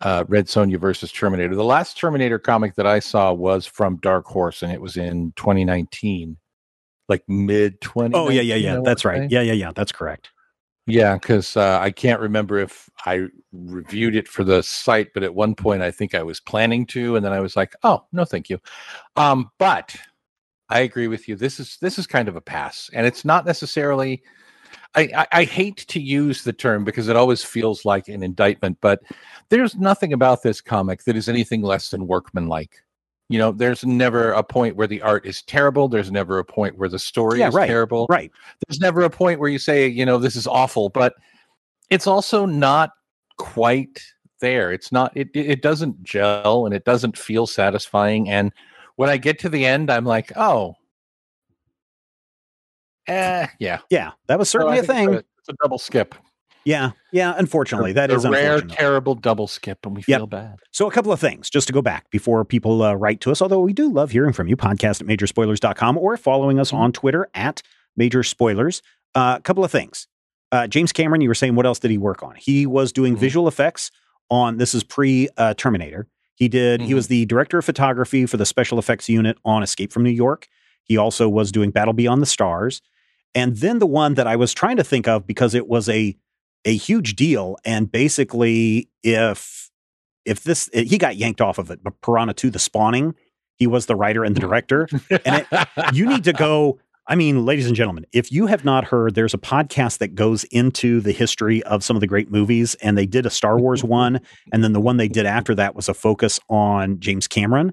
uh, 0.00 0.24
Red 0.28 0.46
Sonja 0.46 0.78
versus 0.80 1.12
Terminator. 1.12 1.54
The 1.54 1.62
last 1.64 1.96
Terminator 1.96 2.38
comic 2.38 2.74
that 2.74 2.86
I 2.86 2.98
saw 2.98 3.32
was 3.32 3.66
from 3.66 3.98
Dark 3.98 4.26
Horse, 4.26 4.62
and 4.62 4.72
it 4.72 4.80
was 4.80 4.96
in 4.96 5.32
2019, 5.36 6.36
like 7.08 7.22
mid 7.28 7.80
20. 7.80 8.14
Oh, 8.14 8.28
yeah, 8.28 8.40
yeah, 8.42 8.56
yeah. 8.56 8.80
That's 8.84 9.04
right. 9.04 9.30
Yeah, 9.30 9.42
yeah, 9.42 9.52
yeah. 9.52 9.70
That's 9.74 9.92
correct. 9.92 10.30
Yeah, 10.86 11.14
because 11.14 11.56
uh, 11.56 11.78
I 11.80 11.92
can't 11.92 12.20
remember 12.20 12.58
if 12.58 12.90
I 13.06 13.26
reviewed 13.52 14.16
it 14.16 14.26
for 14.26 14.42
the 14.42 14.62
site, 14.62 15.14
but 15.14 15.22
at 15.22 15.34
one 15.34 15.54
point 15.54 15.80
I 15.80 15.92
think 15.92 16.14
I 16.14 16.24
was 16.24 16.40
planning 16.40 16.86
to, 16.86 17.14
and 17.14 17.24
then 17.24 17.32
I 17.32 17.40
was 17.40 17.54
like, 17.54 17.76
"Oh, 17.84 18.04
no, 18.12 18.24
thank 18.24 18.50
you." 18.50 18.58
Um, 19.16 19.50
but 19.58 19.94
I 20.70 20.80
agree 20.80 21.08
with 21.08 21.28
you. 21.28 21.36
This 21.36 21.60
is 21.60 21.78
this 21.80 21.98
is 21.98 22.06
kind 22.06 22.28
of 22.28 22.36
a 22.36 22.40
pass, 22.40 22.90
and 22.94 23.06
it's 23.06 23.24
not 23.24 23.46
necessarily. 23.46 24.22
I, 24.94 25.10
I, 25.16 25.26
I 25.40 25.44
hate 25.44 25.78
to 25.88 26.00
use 26.00 26.44
the 26.44 26.52
term 26.52 26.84
because 26.84 27.08
it 27.08 27.16
always 27.16 27.44
feels 27.44 27.84
like 27.84 28.08
an 28.08 28.22
indictment, 28.22 28.78
but 28.80 29.00
there's 29.50 29.76
nothing 29.76 30.12
about 30.12 30.42
this 30.42 30.60
comic 30.60 31.04
that 31.04 31.16
is 31.16 31.28
anything 31.28 31.62
less 31.62 31.90
than 31.90 32.06
workmanlike. 32.06 32.82
You 33.32 33.38
know, 33.38 33.50
there's 33.50 33.82
never 33.84 34.32
a 34.32 34.42
point 34.42 34.76
where 34.76 34.86
the 34.86 35.00
art 35.00 35.24
is 35.24 35.40
terrible. 35.42 35.88
There's 35.88 36.10
never 36.12 36.38
a 36.38 36.44
point 36.44 36.76
where 36.76 36.88
the 36.90 36.98
story 36.98 37.38
Yeah, 37.38 37.48
is 37.48 37.54
right, 37.54 37.66
terrible 37.66 38.06
Right. 38.10 38.30
there's 38.68 38.78
never 38.78 39.00
a 39.02 39.10
point 39.10 39.40
where 39.40 39.48
you 39.48 39.58
say, 39.58 39.86
you 39.88 40.04
know, 40.04 40.18
this 40.18 40.36
is 40.36 40.46
awful, 40.46 40.90
but 40.90 41.14
it's 41.88 42.06
also 42.06 42.44
not 42.44 42.90
quite 43.38 44.02
there. 44.40 44.70
It's 44.70 44.92
not 44.92 45.16
it 45.16 45.30
it 45.34 45.62
doesn't 45.62 46.02
gel 46.02 46.66
and 46.66 46.74
it 46.74 46.84
doesn't 46.84 47.16
feel 47.16 47.46
satisfying 47.46 48.28
and 48.28 48.52
when 48.96 49.08
I 49.08 49.16
get 49.16 49.38
to 49.40 49.48
the 49.48 49.64
end 49.64 49.90
I'm 49.90 50.04
like, 50.04 50.30
"Oh. 50.36 50.76
Eh, 53.08 53.46
yeah. 53.58 53.78
Yeah. 53.90 54.12
That 54.26 54.38
was 54.38 54.48
certainly 54.50 54.76
I 54.78 54.80
a 54.80 54.84
thing. 54.84 55.14
It's 55.14 55.48
a 55.48 55.54
double 55.62 55.78
skip. 55.78 56.14
Yeah. 56.64 56.92
Yeah. 57.12 57.34
Unfortunately, 57.36 57.92
that 57.92 58.10
a 58.10 58.14
is 58.14 58.26
rare 58.28 58.60
terrible 58.60 59.14
double 59.14 59.46
skip 59.46 59.84
and 59.84 59.96
we 59.96 60.04
Yep. 60.06 60.18
feel 60.20 60.26
bad. 60.26 60.56
So, 60.70 60.86
a 60.88 60.92
couple 60.92 61.12
of 61.12 61.18
things 61.20 61.50
just 61.50 61.66
to 61.66 61.72
go 61.72 61.82
back 61.82 62.08
before 62.10 62.44
people 62.44 62.82
uh, 62.82 62.94
write 62.94 63.20
to 63.22 63.30
us, 63.32 63.42
although 63.42 63.60
we 63.60 63.72
do 63.72 63.90
love 63.92 64.10
hearing 64.12 64.32
from 64.32 64.46
you, 64.48 64.56
podcast 64.56 65.00
at 65.00 65.06
majorspoilers.com 65.06 65.98
or 65.98 66.16
following 66.16 66.60
us 66.60 66.72
on 66.72 66.92
Twitter 66.92 67.28
at 67.34 67.62
major 67.96 68.22
spoilers. 68.22 68.80
Uh, 69.14 69.34
a 69.38 69.42
couple 69.42 69.64
of 69.64 69.70
things. 69.70 70.06
Uh, 70.52 70.66
James 70.66 70.92
Cameron, 70.92 71.20
you 71.20 71.28
were 71.28 71.34
saying, 71.34 71.54
what 71.54 71.66
else 71.66 71.78
did 71.78 71.90
he 71.90 71.98
work 71.98 72.22
on? 72.22 72.34
He 72.36 72.66
was 72.66 72.92
doing 72.92 73.16
Mhm. 73.16 73.20
visual 73.20 73.48
effects 73.48 73.90
on, 74.30 74.58
this 74.58 74.74
is 74.74 74.84
pre 74.84 75.28
uh, 75.36 75.54
Terminator. 75.54 76.06
He 76.34 76.48
did, 76.48 76.80
he 76.82 76.92
Mhm. 76.92 76.94
was 76.94 77.08
the 77.08 77.26
director 77.26 77.58
of 77.58 77.64
photography 77.64 78.26
for 78.26 78.36
the 78.36 78.46
special 78.46 78.78
effects 78.78 79.08
unit 79.08 79.36
on 79.44 79.62
Escape 79.62 79.92
from 79.92 80.02
New 80.02 80.10
York. 80.10 80.48
He 80.84 80.96
also 80.96 81.28
was 81.28 81.52
doing 81.52 81.70
Battle 81.70 81.92
Beyond 81.94 82.20
the 82.22 82.26
Stars. 82.26 82.82
And 83.34 83.56
then 83.56 83.78
the 83.78 83.86
one 83.86 84.14
that 84.14 84.26
I 84.26 84.36
was 84.36 84.52
trying 84.52 84.76
to 84.76 84.84
think 84.84 85.08
of 85.08 85.26
because 85.26 85.54
it 85.54 85.66
was 85.68 85.88
a 85.88 86.16
a 86.64 86.76
huge 86.76 87.16
deal 87.16 87.56
and 87.64 87.90
basically 87.90 88.88
if 89.02 89.70
if 90.24 90.42
this 90.42 90.70
eh, 90.72 90.84
he 90.84 90.98
got 90.98 91.16
yanked 91.16 91.40
off 91.40 91.58
of 91.58 91.70
it 91.70 91.82
but 91.82 92.00
piranha 92.00 92.34
2 92.34 92.50
the 92.50 92.58
spawning 92.58 93.14
he 93.56 93.66
was 93.66 93.86
the 93.86 93.96
writer 93.96 94.24
and 94.24 94.36
the 94.36 94.40
director 94.40 94.88
And 95.24 95.46
you 95.92 96.06
need 96.06 96.24
to 96.24 96.32
go 96.32 96.78
i 97.06 97.14
mean 97.14 97.44
ladies 97.44 97.66
and 97.66 97.74
gentlemen 97.74 98.06
if 98.12 98.30
you 98.30 98.46
have 98.46 98.64
not 98.64 98.84
heard 98.84 99.14
there's 99.14 99.34
a 99.34 99.38
podcast 99.38 99.98
that 99.98 100.14
goes 100.14 100.44
into 100.44 101.00
the 101.00 101.12
history 101.12 101.62
of 101.64 101.82
some 101.82 101.96
of 101.96 102.00
the 102.00 102.06
great 102.06 102.30
movies 102.30 102.74
and 102.76 102.96
they 102.96 103.06
did 103.06 103.26
a 103.26 103.30
star 103.30 103.58
wars 103.58 103.82
one 104.00 104.20
and 104.52 104.62
then 104.62 104.72
the 104.72 104.80
one 104.80 104.96
they 104.96 105.08
did 105.08 105.26
after 105.26 105.54
that 105.54 105.74
was 105.74 105.88
a 105.88 105.94
focus 105.94 106.38
on 106.48 107.00
james 107.00 107.26
cameron 107.26 107.72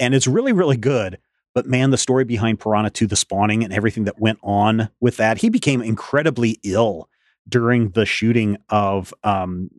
and 0.00 0.14
it's 0.14 0.26
really 0.26 0.52
really 0.52 0.76
good 0.76 1.18
but 1.54 1.66
man 1.66 1.90
the 1.90 1.98
story 1.98 2.24
behind 2.24 2.58
piranha 2.58 2.90
2 2.90 3.06
the 3.06 3.16
spawning 3.16 3.62
and 3.62 3.72
everything 3.72 4.04
that 4.04 4.18
went 4.18 4.38
on 4.42 4.88
with 5.00 5.16
that 5.18 5.38
he 5.38 5.48
became 5.48 5.80
incredibly 5.80 6.58
ill 6.64 7.08
during 7.48 7.90
the 7.90 8.06
shooting 8.06 8.56
of 8.68 9.12
um, 9.22 9.70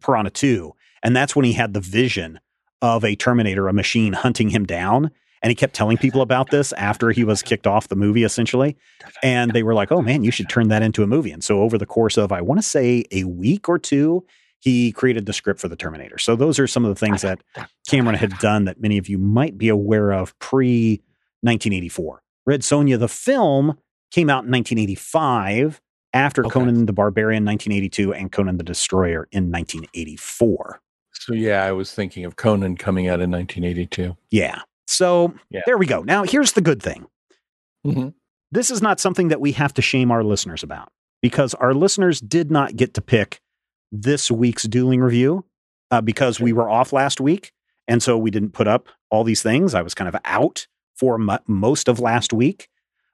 Piranha 0.00 0.30
2. 0.30 0.72
And 1.02 1.16
that's 1.16 1.34
when 1.34 1.44
he 1.44 1.52
had 1.52 1.74
the 1.74 1.80
vision 1.80 2.40
of 2.82 3.04
a 3.04 3.16
Terminator, 3.16 3.68
a 3.68 3.72
machine 3.72 4.12
hunting 4.12 4.50
him 4.50 4.64
down. 4.64 5.10
And 5.40 5.50
he 5.50 5.54
kept 5.54 5.74
telling 5.74 5.96
people 5.96 6.20
about 6.20 6.50
this 6.50 6.72
after 6.74 7.10
he 7.10 7.24
was 7.24 7.42
kicked 7.42 7.66
off 7.66 7.88
the 7.88 7.96
movie, 7.96 8.24
essentially. 8.24 8.76
And 9.22 9.52
they 9.52 9.62
were 9.62 9.74
like, 9.74 9.92
oh 9.92 10.02
man, 10.02 10.24
you 10.24 10.30
should 10.30 10.48
turn 10.48 10.68
that 10.68 10.82
into 10.82 11.02
a 11.02 11.06
movie. 11.06 11.30
And 11.30 11.42
so, 11.42 11.60
over 11.60 11.78
the 11.78 11.86
course 11.86 12.16
of, 12.16 12.32
I 12.32 12.40
want 12.40 12.60
to 12.60 12.66
say, 12.66 13.04
a 13.12 13.24
week 13.24 13.68
or 13.68 13.78
two, 13.78 14.24
he 14.60 14.90
created 14.90 15.26
the 15.26 15.32
script 15.32 15.60
for 15.60 15.68
the 15.68 15.76
Terminator. 15.76 16.18
So, 16.18 16.34
those 16.34 16.58
are 16.58 16.66
some 16.66 16.84
of 16.84 16.88
the 16.88 16.98
things 16.98 17.22
that 17.22 17.40
Cameron 17.88 18.16
had 18.16 18.36
done 18.38 18.64
that 18.64 18.80
many 18.80 18.98
of 18.98 19.08
you 19.08 19.18
might 19.18 19.56
be 19.56 19.68
aware 19.68 20.12
of 20.12 20.36
pre 20.40 21.02
1984. 21.42 22.22
Red 22.46 22.62
Sonja, 22.62 22.98
the 22.98 23.08
film, 23.08 23.78
came 24.10 24.28
out 24.28 24.44
in 24.44 24.50
1985 24.50 25.80
after 26.12 26.42
Okay. 26.44 26.52
Conan 26.52 26.86
the 26.86 26.92
Barbarian 26.92 27.44
1982 27.44 28.14
and 28.14 28.32
Conan 28.32 28.56
the 28.56 28.64
Destroyer 28.64 29.28
in 29.32 29.50
1984. 29.50 30.80
So 31.12 31.34
yeah, 31.34 31.64
I 31.64 31.72
was 31.72 31.92
thinking 31.92 32.24
of 32.24 32.36
Conan 32.36 32.76
coming 32.76 33.08
out 33.08 33.20
in 33.20 33.30
1982. 33.30 34.16
Yeah. 34.30 34.60
So 34.86 35.34
Yeah. 35.50 35.60
there 35.66 35.76
we 35.78 35.86
go. 35.86 36.02
Now, 36.02 36.24
here's 36.24 36.52
the 36.52 36.60
good 36.60 36.82
thing 36.82 37.06
Mhm. 37.86 38.14
this 38.50 38.70
is 38.70 38.80
not 38.82 39.00
something 39.00 39.28
that 39.28 39.40
we 39.40 39.52
have 39.52 39.74
to 39.74 39.82
shame 39.82 40.10
our 40.10 40.24
listeners 40.24 40.62
about 40.62 40.90
because 41.22 41.54
our 41.54 41.74
listeners 41.74 42.20
did 42.20 42.50
not 42.50 42.76
get 42.76 42.94
to 42.94 43.00
pick 43.00 43.40
this 43.92 44.30
week's 44.30 44.64
dueling 44.64 45.00
review 45.00 45.44
uh, 45.90 46.00
because 46.00 46.40
we 46.40 46.52
were 46.52 46.68
off 46.70 46.92
last 46.92 47.20
week. 47.20 47.52
And 47.86 48.02
so 48.02 48.18
we 48.18 48.30
didn't 48.30 48.50
put 48.52 48.68
up 48.68 48.88
all 49.10 49.24
these 49.24 49.42
things. 49.42 49.74
I 49.74 49.80
was 49.82 49.94
kind 49.94 50.08
of 50.08 50.16
out 50.24 50.66
for 50.96 51.14
m- 51.20 51.38
most 51.46 51.88
of 51.88 51.98
last 52.00 52.32
week. 52.32 52.68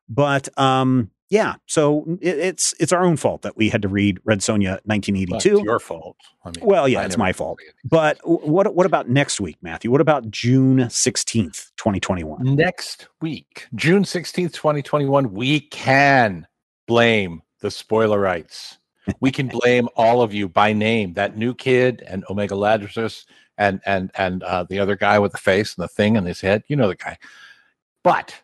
But 0.08 0.48
um, 0.58 1.10
yeah, 1.31 1.54
so 1.66 2.04
it, 2.21 2.38
it's 2.38 2.75
it's 2.78 2.93
our 2.93 3.04
own 3.04 3.16
fault 3.16 3.43
that 3.43 3.57
we 3.57 3.69
had 3.69 3.83
to 3.83 3.88
read 3.88 4.21
Red 4.25 4.40
Sonja 4.40 4.78
1982. 4.85 5.37
It's 5.37 5.64
your 5.64 5.78
fault. 5.78 6.16
I 6.45 6.50
mean, 6.50 6.64
well, 6.64 6.87
yeah, 6.87 7.00
I 7.00 7.04
it's 7.04 7.16
my 7.16 7.33
fault. 7.33 7.59
But 7.85 8.19
what 8.25 8.75
what 8.75 8.87
about 8.87 9.09
next 9.09 9.40
week, 9.40 9.57
Matthew? 9.62 9.90
What 9.90 10.00
about 10.00 10.31
June 10.31 10.78
16th, 10.78 11.71
2021? 11.76 12.54
Next 12.54 13.09
week, 13.21 13.66
June 13.75 14.04
16th, 14.04 14.52
2021, 14.52 15.33
we 15.33 15.61
can 15.61 16.47
blame 16.87 17.43
the 17.61 17.69
spoilerites. 17.69 18.76
We 19.21 19.31
can 19.31 19.49
blame 19.61 19.88
all 19.97 20.21
of 20.21 20.35
you 20.35 20.49
by 20.49 20.73
name. 20.75 21.14
That 21.14 21.37
new 21.38 21.54
kid 21.54 22.04
and 22.07 22.25
Omega 22.28 22.54
Lazarus 22.54 23.25
and 23.57 23.81
and 23.87 24.11
and 24.16 24.43
uh, 24.43 24.64
the 24.64 24.78
other 24.78 24.97
guy 24.97 25.19
with 25.19 25.33
the 25.33 25.38
face 25.38 25.75
and 25.75 25.85
the 25.85 25.88
thing 25.88 26.16
in 26.16 26.26
his 26.26 26.43
head. 26.43 26.64
You 26.69 26.76
know 26.76 26.88
the 26.88 26.97
guy. 26.97 27.19
But 28.02 28.35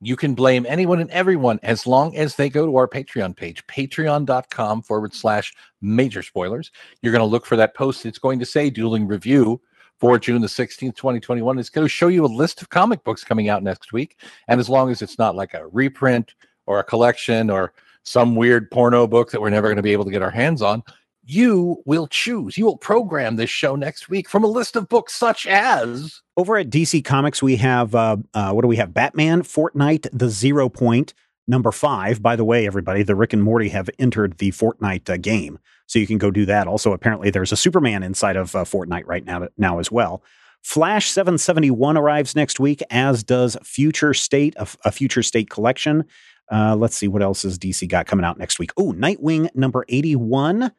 you 0.00 0.16
can 0.16 0.34
blame 0.34 0.64
anyone 0.66 1.00
and 1.00 1.10
everyone 1.10 1.60
as 1.62 1.86
long 1.86 2.16
as 2.16 2.34
they 2.34 2.48
go 2.48 2.64
to 2.64 2.76
our 2.76 2.88
Patreon 2.88 3.36
page, 3.36 3.66
patreon.com 3.66 4.82
forward 4.82 5.14
slash 5.14 5.54
major 5.82 6.22
spoilers. 6.22 6.70
You're 7.02 7.12
going 7.12 7.20
to 7.20 7.26
look 7.26 7.44
for 7.44 7.56
that 7.56 7.74
post. 7.74 8.06
It's 8.06 8.18
going 8.18 8.38
to 8.38 8.46
say 8.46 8.70
dueling 8.70 9.06
review 9.06 9.60
for 9.98 10.18
June 10.18 10.40
the 10.40 10.48
16th, 10.48 10.96
2021. 10.96 11.58
It's 11.58 11.68
going 11.68 11.84
to 11.84 11.88
show 11.88 12.08
you 12.08 12.24
a 12.24 12.26
list 12.26 12.62
of 12.62 12.70
comic 12.70 13.04
books 13.04 13.22
coming 13.22 13.50
out 13.50 13.62
next 13.62 13.92
week. 13.92 14.18
And 14.48 14.58
as 14.58 14.70
long 14.70 14.90
as 14.90 15.02
it's 15.02 15.18
not 15.18 15.36
like 15.36 15.52
a 15.52 15.66
reprint 15.68 16.34
or 16.66 16.78
a 16.78 16.84
collection 16.84 17.50
or 17.50 17.74
some 18.02 18.34
weird 18.34 18.70
porno 18.70 19.06
book 19.06 19.30
that 19.30 19.40
we're 19.40 19.50
never 19.50 19.68
going 19.68 19.76
to 19.76 19.82
be 19.82 19.92
able 19.92 20.06
to 20.06 20.10
get 20.10 20.22
our 20.22 20.30
hands 20.30 20.62
on, 20.62 20.82
you 21.30 21.82
will 21.84 22.08
choose. 22.08 22.58
You 22.58 22.64
will 22.64 22.76
program 22.76 23.36
this 23.36 23.50
show 23.50 23.76
next 23.76 24.08
week 24.08 24.28
from 24.28 24.42
a 24.42 24.48
list 24.48 24.74
of 24.74 24.88
books 24.88 25.12
such 25.12 25.46
as. 25.46 26.22
Over 26.36 26.58
at 26.58 26.70
DC 26.70 27.04
Comics, 27.04 27.42
we 27.42 27.56
have, 27.56 27.94
uh, 27.94 28.16
uh, 28.34 28.52
what 28.52 28.62
do 28.62 28.68
we 28.68 28.76
have? 28.76 28.92
Batman, 28.92 29.42
Fortnite, 29.42 30.08
The 30.12 30.28
Zero 30.28 30.68
Point, 30.68 31.14
number 31.46 31.70
five. 31.70 32.20
By 32.20 32.34
the 32.34 32.44
way, 32.44 32.66
everybody, 32.66 33.02
the 33.02 33.14
Rick 33.14 33.32
and 33.32 33.42
Morty 33.42 33.68
have 33.68 33.88
entered 33.98 34.38
the 34.38 34.50
Fortnite 34.50 35.08
uh, 35.08 35.16
game. 35.18 35.58
So 35.86 35.98
you 35.98 36.06
can 36.06 36.18
go 36.18 36.30
do 36.30 36.46
that. 36.46 36.66
Also, 36.66 36.92
apparently, 36.92 37.30
there's 37.30 37.52
a 37.52 37.56
Superman 37.56 38.02
inside 38.02 38.36
of 38.36 38.54
uh, 38.56 38.64
Fortnite 38.64 39.06
right 39.06 39.24
now, 39.24 39.48
now 39.56 39.78
as 39.78 39.90
well. 39.90 40.22
Flash 40.62 41.10
771 41.10 41.96
arrives 41.96 42.36
next 42.36 42.60
week, 42.60 42.82
as 42.90 43.22
does 43.22 43.56
Future 43.62 44.14
State, 44.14 44.54
a, 44.56 44.68
a 44.84 44.92
Future 44.92 45.22
State 45.22 45.48
collection. 45.48 46.04
Uh, 46.50 46.74
let's 46.76 46.96
see 46.96 47.08
what 47.08 47.22
else 47.22 47.42
has 47.42 47.58
DC 47.58 47.88
got 47.88 48.06
coming 48.06 48.24
out 48.24 48.36
next 48.36 48.58
week. 48.58 48.72
Oh, 48.76 48.92
Nightwing 48.92 49.54
number 49.54 49.84
81 49.88 50.72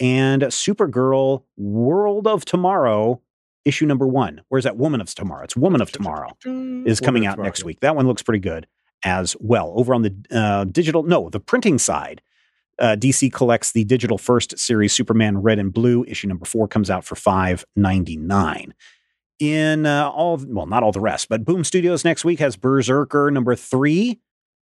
and 0.00 0.42
Supergirl 0.42 1.44
World 1.56 2.26
of 2.26 2.44
Tomorrow 2.44 3.20
issue 3.64 3.86
number 3.86 4.06
one. 4.06 4.42
Where's 4.48 4.64
that 4.64 4.76
Woman 4.76 5.00
of 5.00 5.12
Tomorrow? 5.14 5.44
It's 5.44 5.56
Woman 5.56 5.80
of 5.80 5.90
Tomorrow 5.90 6.36
is 6.86 7.00
coming 7.00 7.26
out 7.26 7.38
next 7.38 7.64
week. 7.64 7.80
That 7.80 7.96
one 7.96 8.06
looks 8.06 8.22
pretty 8.22 8.38
good 8.40 8.66
as 9.04 9.36
well. 9.40 9.72
Over 9.76 9.94
on 9.94 10.02
the 10.02 10.14
uh, 10.30 10.64
digital, 10.64 11.02
no, 11.02 11.28
the 11.28 11.40
printing 11.40 11.78
side, 11.78 12.22
uh, 12.78 12.96
DC 12.98 13.32
collects 13.32 13.72
the 13.72 13.84
digital 13.84 14.18
first 14.18 14.58
series 14.58 14.92
Superman 14.92 15.38
Red 15.38 15.58
and 15.58 15.72
Blue. 15.72 16.04
Issue 16.04 16.28
number 16.28 16.44
four 16.44 16.68
comes 16.68 16.90
out 16.90 17.04
for 17.04 17.16
five 17.16 17.64
ninety 17.74 18.16
nine. 18.16 18.74
In 19.38 19.84
uh, 19.84 20.08
all, 20.08 20.38
well, 20.46 20.66
not 20.66 20.82
all 20.82 20.92
the 20.92 21.00
rest, 21.00 21.28
but 21.28 21.44
Boom 21.44 21.62
Studios 21.62 22.04
next 22.04 22.24
week 22.24 22.38
has 22.38 22.56
Berserker 22.56 23.30
number 23.30 23.54
three. 23.54 24.20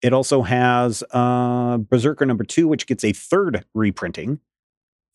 It 0.02 0.12
also 0.12 0.42
has 0.42 1.02
uh, 1.10 1.78
Berserker 1.78 2.26
number 2.26 2.44
two, 2.44 2.68
which 2.68 2.86
gets 2.86 3.02
a 3.02 3.12
third 3.12 3.64
reprinting. 3.74 4.40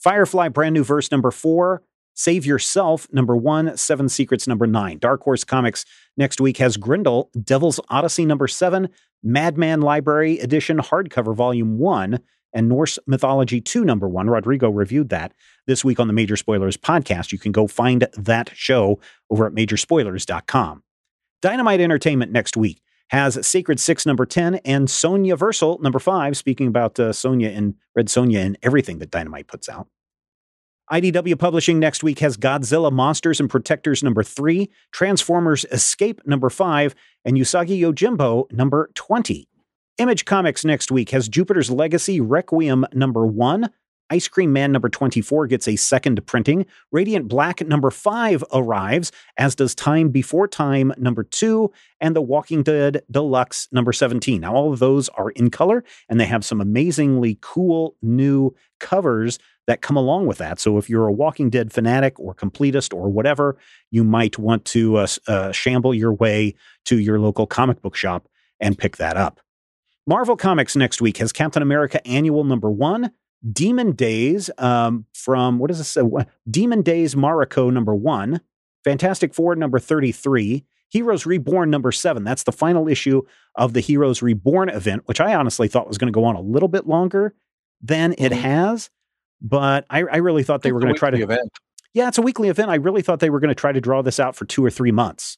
Firefly 0.03 0.49
brand 0.49 0.73
new 0.73 0.83
verse 0.83 1.11
number 1.11 1.31
four. 1.31 1.81
Save 2.13 2.45
Yourself, 2.45 3.07
number 3.11 3.35
one, 3.35 3.75
Seven 3.75 4.07
Secrets, 4.07 4.47
number 4.47 4.67
nine. 4.67 4.99
Dark 4.99 5.23
Horse 5.23 5.43
Comics 5.43 5.83
next 6.15 6.39
week 6.39 6.57
has 6.57 6.77
Grendel, 6.77 7.31
Devil's 7.41 7.79
Odyssey, 7.89 8.25
number 8.25 8.47
seven, 8.47 8.89
Madman 9.23 9.81
Library 9.81 10.37
Edition, 10.39 10.77
hardcover, 10.77 11.33
volume 11.33 11.79
one, 11.79 12.19
and 12.53 12.69
Norse 12.69 12.99
Mythology 13.07 13.61
2, 13.61 13.83
number 13.83 14.07
one. 14.07 14.29
Rodrigo 14.29 14.69
reviewed 14.69 15.09
that 15.09 15.33
this 15.65 15.83
week 15.83 15.99
on 15.99 16.07
the 16.07 16.13
Major 16.13 16.35
Spoilers 16.35 16.77
podcast. 16.77 17.31
You 17.31 17.39
can 17.39 17.51
go 17.51 17.65
find 17.65 18.07
that 18.15 18.51
show 18.53 18.99
over 19.31 19.47
at 19.47 19.53
majorspoilers.com. 19.53 20.83
Dynamite 21.41 21.81
Entertainment 21.81 22.31
next 22.31 22.55
week 22.55 22.81
has 23.09 23.45
Sacred 23.45 23.79
Six 23.79 24.05
number 24.05 24.25
10 24.25 24.55
and 24.65 24.87
Sonjaversal 24.87 25.81
number 25.81 25.99
5, 25.99 26.37
speaking 26.37 26.67
about 26.67 26.99
uh, 26.99 27.09
Sonja 27.09 27.55
and 27.55 27.75
Red 27.95 28.07
Sonja 28.07 28.45
and 28.45 28.57
everything 28.61 28.99
that 28.99 29.11
Dynamite 29.11 29.47
puts 29.47 29.67
out. 29.67 29.87
IDW 30.91 31.39
Publishing 31.39 31.79
next 31.79 32.03
week 32.03 32.19
has 32.19 32.35
Godzilla 32.35 32.91
Monsters 32.91 33.39
and 33.39 33.49
Protectors 33.49 34.03
number 34.03 34.21
3, 34.21 34.69
Transformers 34.91 35.65
Escape 35.71 36.19
number 36.25 36.49
5, 36.49 36.93
and 37.23 37.37
Usagi 37.37 37.79
Yojimbo 37.79 38.51
number 38.51 38.89
20. 38.93 39.47
Image 39.99 40.25
Comics 40.25 40.65
next 40.65 40.91
week 40.91 41.11
has 41.11 41.29
Jupiter's 41.29 41.71
Legacy 41.71 42.19
Requiem 42.19 42.85
number 42.93 43.25
1, 43.25 43.69
Ice 44.09 44.27
Cream 44.27 44.53
Man 44.53 44.71
number 44.71 44.89
24 44.89 45.47
gets 45.47 45.67
a 45.67 45.75
second 45.75 46.23
printing. 46.27 46.65
Radiant 46.91 47.27
Black 47.27 47.65
number 47.65 47.89
5 47.89 48.43
arrives, 48.53 49.11
as 49.37 49.55
does 49.55 49.73
Time 49.73 50.09
Before 50.09 50.47
Time 50.47 50.93
number 50.97 51.23
2 51.23 51.71
and 51.99 52.15
The 52.15 52.21
Walking 52.21 52.61
Dead 52.61 53.01
Deluxe 53.09 53.67
number 53.71 53.91
17. 53.91 54.41
Now, 54.41 54.53
all 54.53 54.71
of 54.71 54.79
those 54.79 55.09
are 55.09 55.31
in 55.31 55.49
color 55.49 55.83
and 56.09 56.19
they 56.19 56.25
have 56.25 56.45
some 56.45 56.61
amazingly 56.61 57.39
cool 57.41 57.95
new 58.01 58.53
covers 58.79 59.39
that 59.67 59.81
come 59.81 59.95
along 59.95 60.27
with 60.27 60.37
that. 60.39 60.59
So, 60.59 60.77
if 60.77 60.89
you're 60.89 61.07
a 61.07 61.13
Walking 61.13 61.49
Dead 61.49 61.71
fanatic 61.71 62.19
or 62.19 62.33
completist 62.33 62.93
or 62.93 63.09
whatever, 63.09 63.57
you 63.91 64.03
might 64.03 64.37
want 64.37 64.65
to 64.65 64.97
uh, 64.97 65.07
uh, 65.27 65.51
shamble 65.51 65.93
your 65.93 66.13
way 66.13 66.55
to 66.85 66.99
your 66.99 67.19
local 67.19 67.47
comic 67.47 67.81
book 67.81 67.95
shop 67.95 68.27
and 68.59 68.77
pick 68.77 68.97
that 68.97 69.17
up. 69.17 69.39
Marvel 70.05 70.35
Comics 70.35 70.75
next 70.75 71.01
week 71.01 71.17
has 71.17 71.31
Captain 71.31 71.61
America 71.61 72.05
Annual 72.05 72.43
number 72.43 72.69
one, 72.69 73.11
Demon 73.51 73.93
Days 73.93 74.49
um, 74.57 75.05
from 75.13 75.59
what 75.59 75.69
does 75.69 75.77
this 75.77 75.87
say? 75.87 76.01
Demon 76.49 76.81
Days 76.81 77.15
Mariko 77.15 77.71
number 77.71 77.95
one, 77.95 78.41
Fantastic 78.83 79.33
Four 79.33 79.55
number 79.55 79.79
33, 79.79 80.65
Heroes 80.89 81.25
Reborn 81.25 81.69
number 81.69 81.91
seven. 81.91 82.23
That's 82.23 82.43
the 82.43 82.51
final 82.51 82.87
issue 82.87 83.23
of 83.55 83.73
the 83.73 83.79
Heroes 83.79 84.21
Reborn 84.21 84.69
event, 84.69 85.03
which 85.05 85.21
I 85.21 85.33
honestly 85.35 85.67
thought 85.67 85.87
was 85.87 85.97
going 85.97 86.11
to 86.11 86.17
go 86.17 86.25
on 86.25 86.35
a 86.35 86.41
little 86.41 86.69
bit 86.69 86.85
longer 86.85 87.33
than 87.81 88.13
it 88.13 88.31
mm-hmm. 88.31 88.41
has. 88.41 88.89
But 89.43 89.85
I, 89.89 89.99
I, 89.99 90.17
really 90.17 90.43
thought 90.43 90.61
they 90.61 90.69
it's 90.69 90.73
were 90.73 90.79
going 90.79 90.93
to 90.93 90.97
try 90.97 91.11
to. 91.11 91.21
Event. 91.21 91.51
Yeah, 91.93 92.07
it's 92.07 92.17
a 92.17 92.21
weekly 92.21 92.47
event. 92.47 92.71
I 92.71 92.75
really 92.75 93.01
thought 93.01 93.19
they 93.19 93.29
were 93.29 93.41
going 93.41 93.49
to 93.49 93.55
try 93.55 93.73
to 93.73 93.81
draw 93.81 94.01
this 94.01 94.19
out 94.19 94.35
for 94.35 94.45
two 94.45 94.65
or 94.65 94.71
three 94.71 94.91
months. 94.91 95.37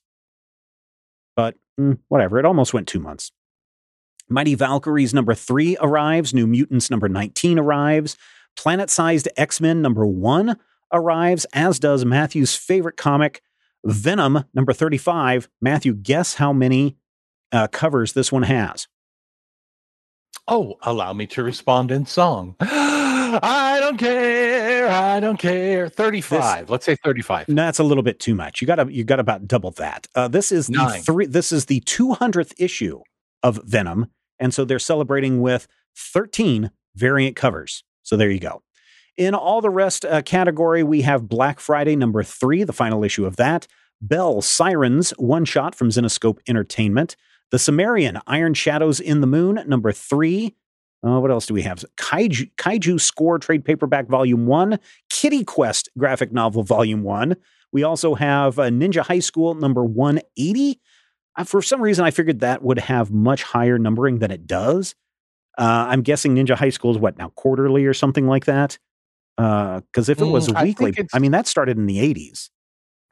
But 1.36 1.56
mm, 1.80 1.98
whatever, 2.08 2.38
it 2.38 2.46
almost 2.46 2.74
went 2.74 2.88
two 2.88 3.00
months. 3.00 3.32
Mighty 4.30 4.56
Valkyries 4.56 5.14
number 5.14 5.34
three 5.34 5.76
arrives. 5.82 6.34
New 6.34 6.48
Mutants 6.48 6.90
number 6.90 7.10
19 7.10 7.60
arrives. 7.60 8.16
Planet 8.56 8.90
sized 8.90 9.28
X 9.36 9.60
Men 9.60 9.82
number 9.82 10.06
one 10.06 10.58
arrives, 10.94 11.46
as 11.54 11.80
does 11.80 12.06
Matthew's 12.06 12.56
favorite 12.56 12.98
comic, 12.98 13.42
Venom 13.84 14.46
number 14.54 14.72
35. 14.72 15.50
Matthew, 15.62 15.94
guess 15.94 16.36
how 16.36 16.54
many 16.54 16.96
uh, 17.52 17.68
covers 17.68 18.14
this 18.14 18.32
one 18.32 18.44
has? 18.44 18.88
Oh, 20.48 20.76
allow 20.84 21.12
me 21.12 21.26
to 21.28 21.44
respond 21.44 21.92
in 21.92 22.06
song. 22.06 22.56
I 23.44 23.80
don't 23.80 23.98
care. 23.98 24.88
I 24.90 25.20
don't 25.20 25.38
care. 25.38 25.90
35. 25.90 26.62
This, 26.62 26.70
Let's 26.70 26.86
say 26.86 26.96
35. 26.96 27.50
No, 27.50 27.56
That's 27.64 27.80
a 27.80 27.84
little 27.84 28.04
bit 28.04 28.20
too 28.20 28.36
much. 28.36 28.62
You 28.62 28.68
got 28.68 28.92
you 28.92 29.04
got 29.04 29.20
about 29.20 29.48
double 29.48 29.72
that. 29.72 30.08
Uh, 30.16 30.28
this 30.28 30.52
is 30.52 30.68
the 30.68 30.74
Nine. 30.74 31.02
three 31.02 31.26
this 31.26 31.52
is 31.52 31.66
the 31.66 31.82
200th 31.82 32.54
issue 32.58 33.02
of 33.44 33.60
Venom. 33.64 34.08
And 34.40 34.54
so 34.54 34.66
they're 34.66 34.80
celebrating 34.80 35.42
with 35.42 35.68
13 35.98 36.72
variant 36.96 37.36
covers. 37.36 37.84
So 38.04 38.18
there 38.18 38.30
you 38.30 38.40
go. 38.40 38.62
In 39.18 39.34
all 39.34 39.62
the 39.62 39.70
rest 39.70 40.04
uh, 40.04 40.22
category, 40.22 40.84
we 40.84 41.02
have 41.04 41.30
Black 41.30 41.60
Friday 41.60 41.96
number 41.96 42.22
three, 42.24 42.64
the 42.64 42.74
final 42.74 43.04
issue 43.04 43.26
of 43.26 43.38
that. 43.38 43.66
Belle 44.02 44.42
Sirens, 44.42 45.12
one 45.12 45.46
shot 45.46 45.74
from 45.74 45.90
Zenescope 45.90 46.40
Entertainment. 46.48 47.16
The 47.52 47.60
Cimmerian, 47.60 48.20
Iron 48.28 48.54
Shadows 48.54 49.00
in 49.00 49.22
the 49.22 49.28
Moon, 49.28 49.64
number 49.68 49.92
three. 49.94 50.56
Uh, 51.06 51.20
what 51.20 51.30
else 51.30 51.46
do 51.46 51.54
we 51.54 51.62
have? 51.62 51.86
Kaiju, 51.98 52.50
Kaiju 52.56 53.00
Score 53.00 53.38
Trade 53.38 53.64
Paperback 53.64 54.08
Volume 54.08 54.48
1, 54.48 54.80
Kitty 55.10 55.44
Quest 55.44 55.90
Graphic 55.98 56.32
Novel 56.32 56.64
Volume 56.64 57.04
1. 57.04 57.36
We 57.72 57.84
also 57.84 58.16
have 58.16 58.58
uh, 58.58 58.70
Ninja 58.70 59.02
High 59.02 59.20
School 59.20 59.54
number 59.54 59.84
180, 59.84 60.80
for 61.44 61.62
some 61.62 61.82
reason, 61.82 62.06
I 62.06 62.12
figured 62.12 62.40
that 62.40 62.64
would 62.64 62.80
have 62.80 63.12
much 63.12 63.44
higher 63.44 63.78
numbering 63.78 64.20
than 64.20 64.32
it 64.32 64.48
does. 64.48 64.96
Uh, 65.58 65.88
I'm 65.90 66.02
guessing 66.02 66.36
Ninja 66.36 66.56
High 66.56 66.70
School 66.70 66.92
is 66.92 66.98
what 66.98 67.18
now 67.18 67.30
quarterly 67.30 67.86
or 67.86 67.94
something 67.94 68.28
like 68.28 68.46
that. 68.46 68.78
Because 69.36 70.10
uh, 70.10 70.12
if 70.12 70.22
it 70.22 70.26
was 70.26 70.48
mm, 70.48 70.64
weekly, 70.64 70.94
I, 70.98 71.18
I, 71.18 71.20
mean 71.20 71.32
that 71.32 71.46
started 71.46 71.78
in 71.78 71.88
the 71.88 71.98
80s. 71.98 72.50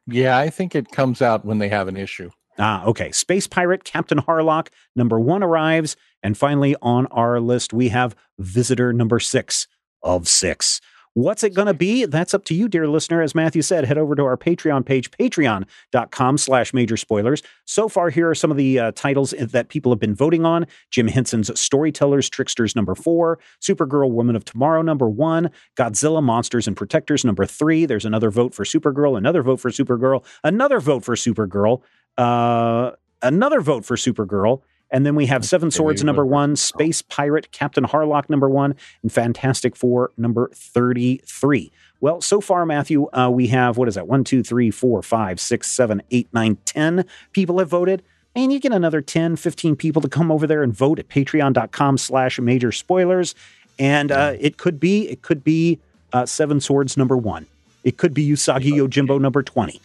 Yeah, 0.08 0.38
I 0.38 0.50
think 0.50 0.74
it 0.74 0.90
comes 0.92 1.22
out 1.22 1.44
when 1.44 1.58
they 1.58 1.68
have 1.68 1.90
an 1.90 1.98
issue. 1.98 2.30
Ah, 2.58 2.86
okay. 2.86 3.12
Space 3.12 3.48
Pirate 3.48 3.84
Captain 3.84 4.20
Harlock 4.20 4.70
number 4.96 5.20
one 5.20 5.44
arrives, 5.44 5.98
and 6.24 6.38
finally 6.38 6.76
on 6.82 7.06
our 7.08 7.40
list 7.40 7.74
we 7.74 7.90
have 7.90 8.16
Visitor 8.40 8.92
number 8.94 9.20
six 9.20 9.68
of 10.02 10.28
six. 10.28 10.82
What's 11.16 11.44
it 11.44 11.54
going 11.54 11.68
to 11.68 11.76
be? 11.76 12.06
That's 12.06 12.34
up 12.34 12.44
to 12.46 12.56
you, 12.56 12.68
dear 12.68 12.88
listener. 12.88 13.22
As 13.22 13.36
Matthew 13.36 13.62
said, 13.62 13.86
head 13.86 14.00
over 14.00 14.16
to 14.16 14.24
our 14.24 14.36
Patreon 14.36 14.84
page, 14.84 15.12
patreon.com 15.12 16.38
slash 16.40 16.74
major 16.74 16.98
spoilers. 16.98 17.44
So 17.66 17.88
far, 17.88 18.10
here 18.10 18.28
are 18.32 18.36
some 18.36 18.50
of 18.50 18.58
the 18.58 18.80
uh, 18.80 18.92
titles 18.96 19.32
that 19.40 19.70
people 19.70 19.92
have 19.92 20.00
been 20.00 20.16
voting 20.16 20.44
on. 20.44 20.66
Jim 20.90 21.08
Henson's 21.08 21.60
Storytellers, 21.60 22.32
Tricksters, 22.32 22.76
number 22.76 22.96
four. 22.96 23.38
Supergirl, 23.62 24.10
Woman 24.10 24.36
of 24.36 24.44
Tomorrow, 24.44 24.82
number 24.82 25.08
one. 25.08 25.52
Godzilla, 25.78 26.24
Monsters 26.24 26.68
and 26.68 26.76
Protectors, 26.76 27.24
number 27.24 27.46
three. 27.46 27.86
There's 27.86 28.06
another 28.06 28.32
vote 28.32 28.56
for 28.56 28.64
Supergirl, 28.64 29.16
another 29.16 29.44
vote 29.44 29.60
for 29.60 29.70
Supergirl, 29.70 30.26
another 30.44 30.80
vote 30.80 31.04
for 31.04 31.16
Supergirl, 31.16 31.84
uh, 32.18 32.92
another 33.22 33.62
vote 33.62 33.86
for 33.86 33.96
Supergirl. 33.96 34.64
And 34.94 35.08
then 35.08 35.16
we 35.16 35.26
have 35.26 35.44
Seven 35.44 35.72
Swords 35.72 36.04
number 36.04 36.24
one, 36.24 36.56
Space 36.56 37.02
Pirate, 37.02 37.52
Captain 37.52 37.84
Harlock 37.84 38.30
number 38.30 38.48
one, 38.48 38.76
and 39.02 39.12
Fantastic 39.12 39.76
Four 39.76 40.12
number 40.18 40.52
33. 40.54 41.72
Well, 42.00 42.22
so 42.22 42.40
far, 42.40 42.64
Matthew, 42.64 43.10
uh, 43.12 43.32
we 43.32 43.48
have, 43.48 43.76
what 43.76 43.88
is 43.88 43.96
that? 43.96 44.08
One, 44.08 44.24
two, 44.24 44.44
three, 44.44 44.70
four, 44.70 45.02
five, 45.02 45.40
six, 45.40 45.72
seven, 45.72 46.04
eight, 46.12 46.28
nine, 46.32 46.58
ten 46.66 47.06
people 47.32 47.58
have 47.58 47.70
voted. 47.70 48.04
And 48.36 48.54
you 48.54 48.60
get 48.60 48.72
another 48.72 49.02
10, 49.02 49.36
15 49.36 49.76
people 49.76 50.02
to 50.04 50.10
come 50.10 50.32
over 50.32 50.46
there 50.46 50.62
and 50.62 50.76
vote 50.76 51.00
at 51.00 51.10
patreon.com 51.10 51.98
slash 51.98 52.40
major 52.40 52.72
spoilers. 52.72 53.34
And 53.80 54.12
uh, 54.12 54.36
it 54.40 54.58
could 54.58 54.80
be, 54.80 55.10
it 55.10 55.24
could 55.24 55.44
be 55.44 55.80
uh, 56.14 56.28
Seven 56.28 56.60
Swords 56.60 56.98
number 56.98 57.18
one. 57.18 57.48
It 57.84 57.98
could 57.98 58.14
be 58.14 58.28
Usagi 58.30 58.74
Yojimbo 58.74 59.20
number 59.20 59.42
20. 59.42 59.82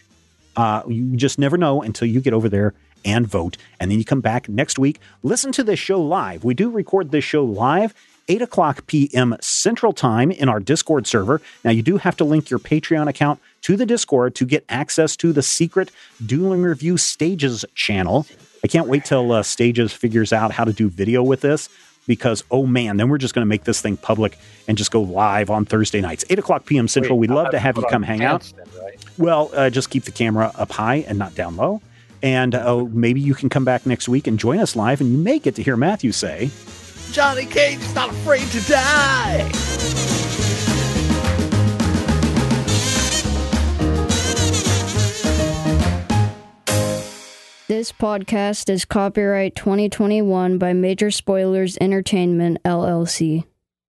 Uh, 0.55 0.83
you 0.87 1.15
just 1.15 1.39
never 1.39 1.57
know 1.57 1.81
until 1.81 2.07
you 2.07 2.21
get 2.21 2.33
over 2.33 2.47
there 2.47 2.75
and 3.05 3.27
vote. 3.27 3.57
And 3.79 3.91
then 3.91 3.97
you 3.97 4.05
come 4.05 4.21
back 4.21 4.49
next 4.49 4.79
week, 4.79 4.99
listen 5.23 5.51
to 5.53 5.63
this 5.63 5.79
show 5.79 6.01
live. 6.01 6.43
We 6.43 6.53
do 6.53 6.69
record 6.69 7.11
this 7.11 7.23
show 7.23 7.43
live. 7.43 7.93
8 8.29 8.43
o'clock 8.43 8.85
p.m. 8.85 9.35
Central 9.41 9.91
Time 9.91 10.29
in 10.29 10.49
our 10.49 10.59
Discord 10.59 11.07
server. 11.07 11.41
Now, 11.63 11.71
you 11.71 11.81
do 11.81 11.97
have 11.97 12.15
to 12.17 12.23
link 12.23 12.51
your 12.51 12.59
Patreon 12.59 13.07
account 13.07 13.39
to 13.63 13.75
the 13.75 13.87
Discord 13.87 14.35
to 14.35 14.45
get 14.45 14.63
access 14.69 15.15
to 15.17 15.33
the 15.33 15.41
secret 15.41 15.89
Dueling 16.23 16.61
Review 16.61 16.97
Stages 16.97 17.65
channel. 17.73 18.27
I 18.63 18.67
can't 18.67 18.87
wait 18.87 19.03
till 19.03 19.31
uh, 19.31 19.41
Stages 19.41 19.91
figures 19.93 20.31
out 20.31 20.51
how 20.51 20.63
to 20.63 20.71
do 20.71 20.89
video 20.89 21.23
with 21.23 21.41
this 21.41 21.69
because, 22.05 22.43
oh 22.51 22.65
man, 22.65 22.97
then 22.97 23.09
we're 23.09 23.17
just 23.17 23.33
going 23.33 23.43
to 23.43 23.49
make 23.49 23.63
this 23.63 23.81
thing 23.81 23.97
public 23.97 24.37
and 24.67 24.77
just 24.77 24.91
go 24.91 25.01
live 25.01 25.49
on 25.49 25.65
Thursday 25.65 26.01
nights, 26.01 26.25
8 26.29 26.39
o'clock 26.39 26.65
p.m. 26.65 26.87
Central. 26.87 27.17
Wait, 27.17 27.29
We'd 27.29 27.35
love 27.35 27.51
to 27.51 27.59
have 27.59 27.77
you 27.77 27.85
come 27.89 28.03
hang 28.03 28.23
out. 28.23 28.51
Then, 28.55 28.67
right? 28.83 29.05
Well, 29.17 29.49
uh, 29.53 29.69
just 29.69 29.89
keep 29.89 30.03
the 30.03 30.11
camera 30.11 30.51
up 30.55 30.71
high 30.71 31.05
and 31.07 31.17
not 31.17 31.35
down 31.35 31.55
low. 31.55 31.81
And 32.21 32.55
uh, 32.55 32.85
maybe 32.85 33.21
you 33.21 33.33
can 33.33 33.49
come 33.49 33.65
back 33.65 33.85
next 33.85 34.09
week 34.09 34.27
and 34.27 34.37
join 34.37 34.59
us 34.59 34.75
live, 34.75 35.01
and 35.01 35.11
you 35.11 35.17
may 35.17 35.39
get 35.39 35.55
to 35.55 35.63
hear 35.63 35.77
Matthew 35.77 36.11
say, 36.11 36.51
Johnny 37.11 37.45
Cage 37.45 37.79
is 37.79 37.95
not 37.95 38.09
afraid 38.09 38.47
to 38.49 38.61
die. 38.61 39.49
This 47.67 47.91
podcast 47.91 48.67
is 48.69 48.83
copyright 48.83 49.55
2021 49.55 50.57
by 50.57 50.73
Major 50.73 51.11
Spoilers 51.11 51.77
Entertainment, 51.79 52.57
LLC. 52.63 53.45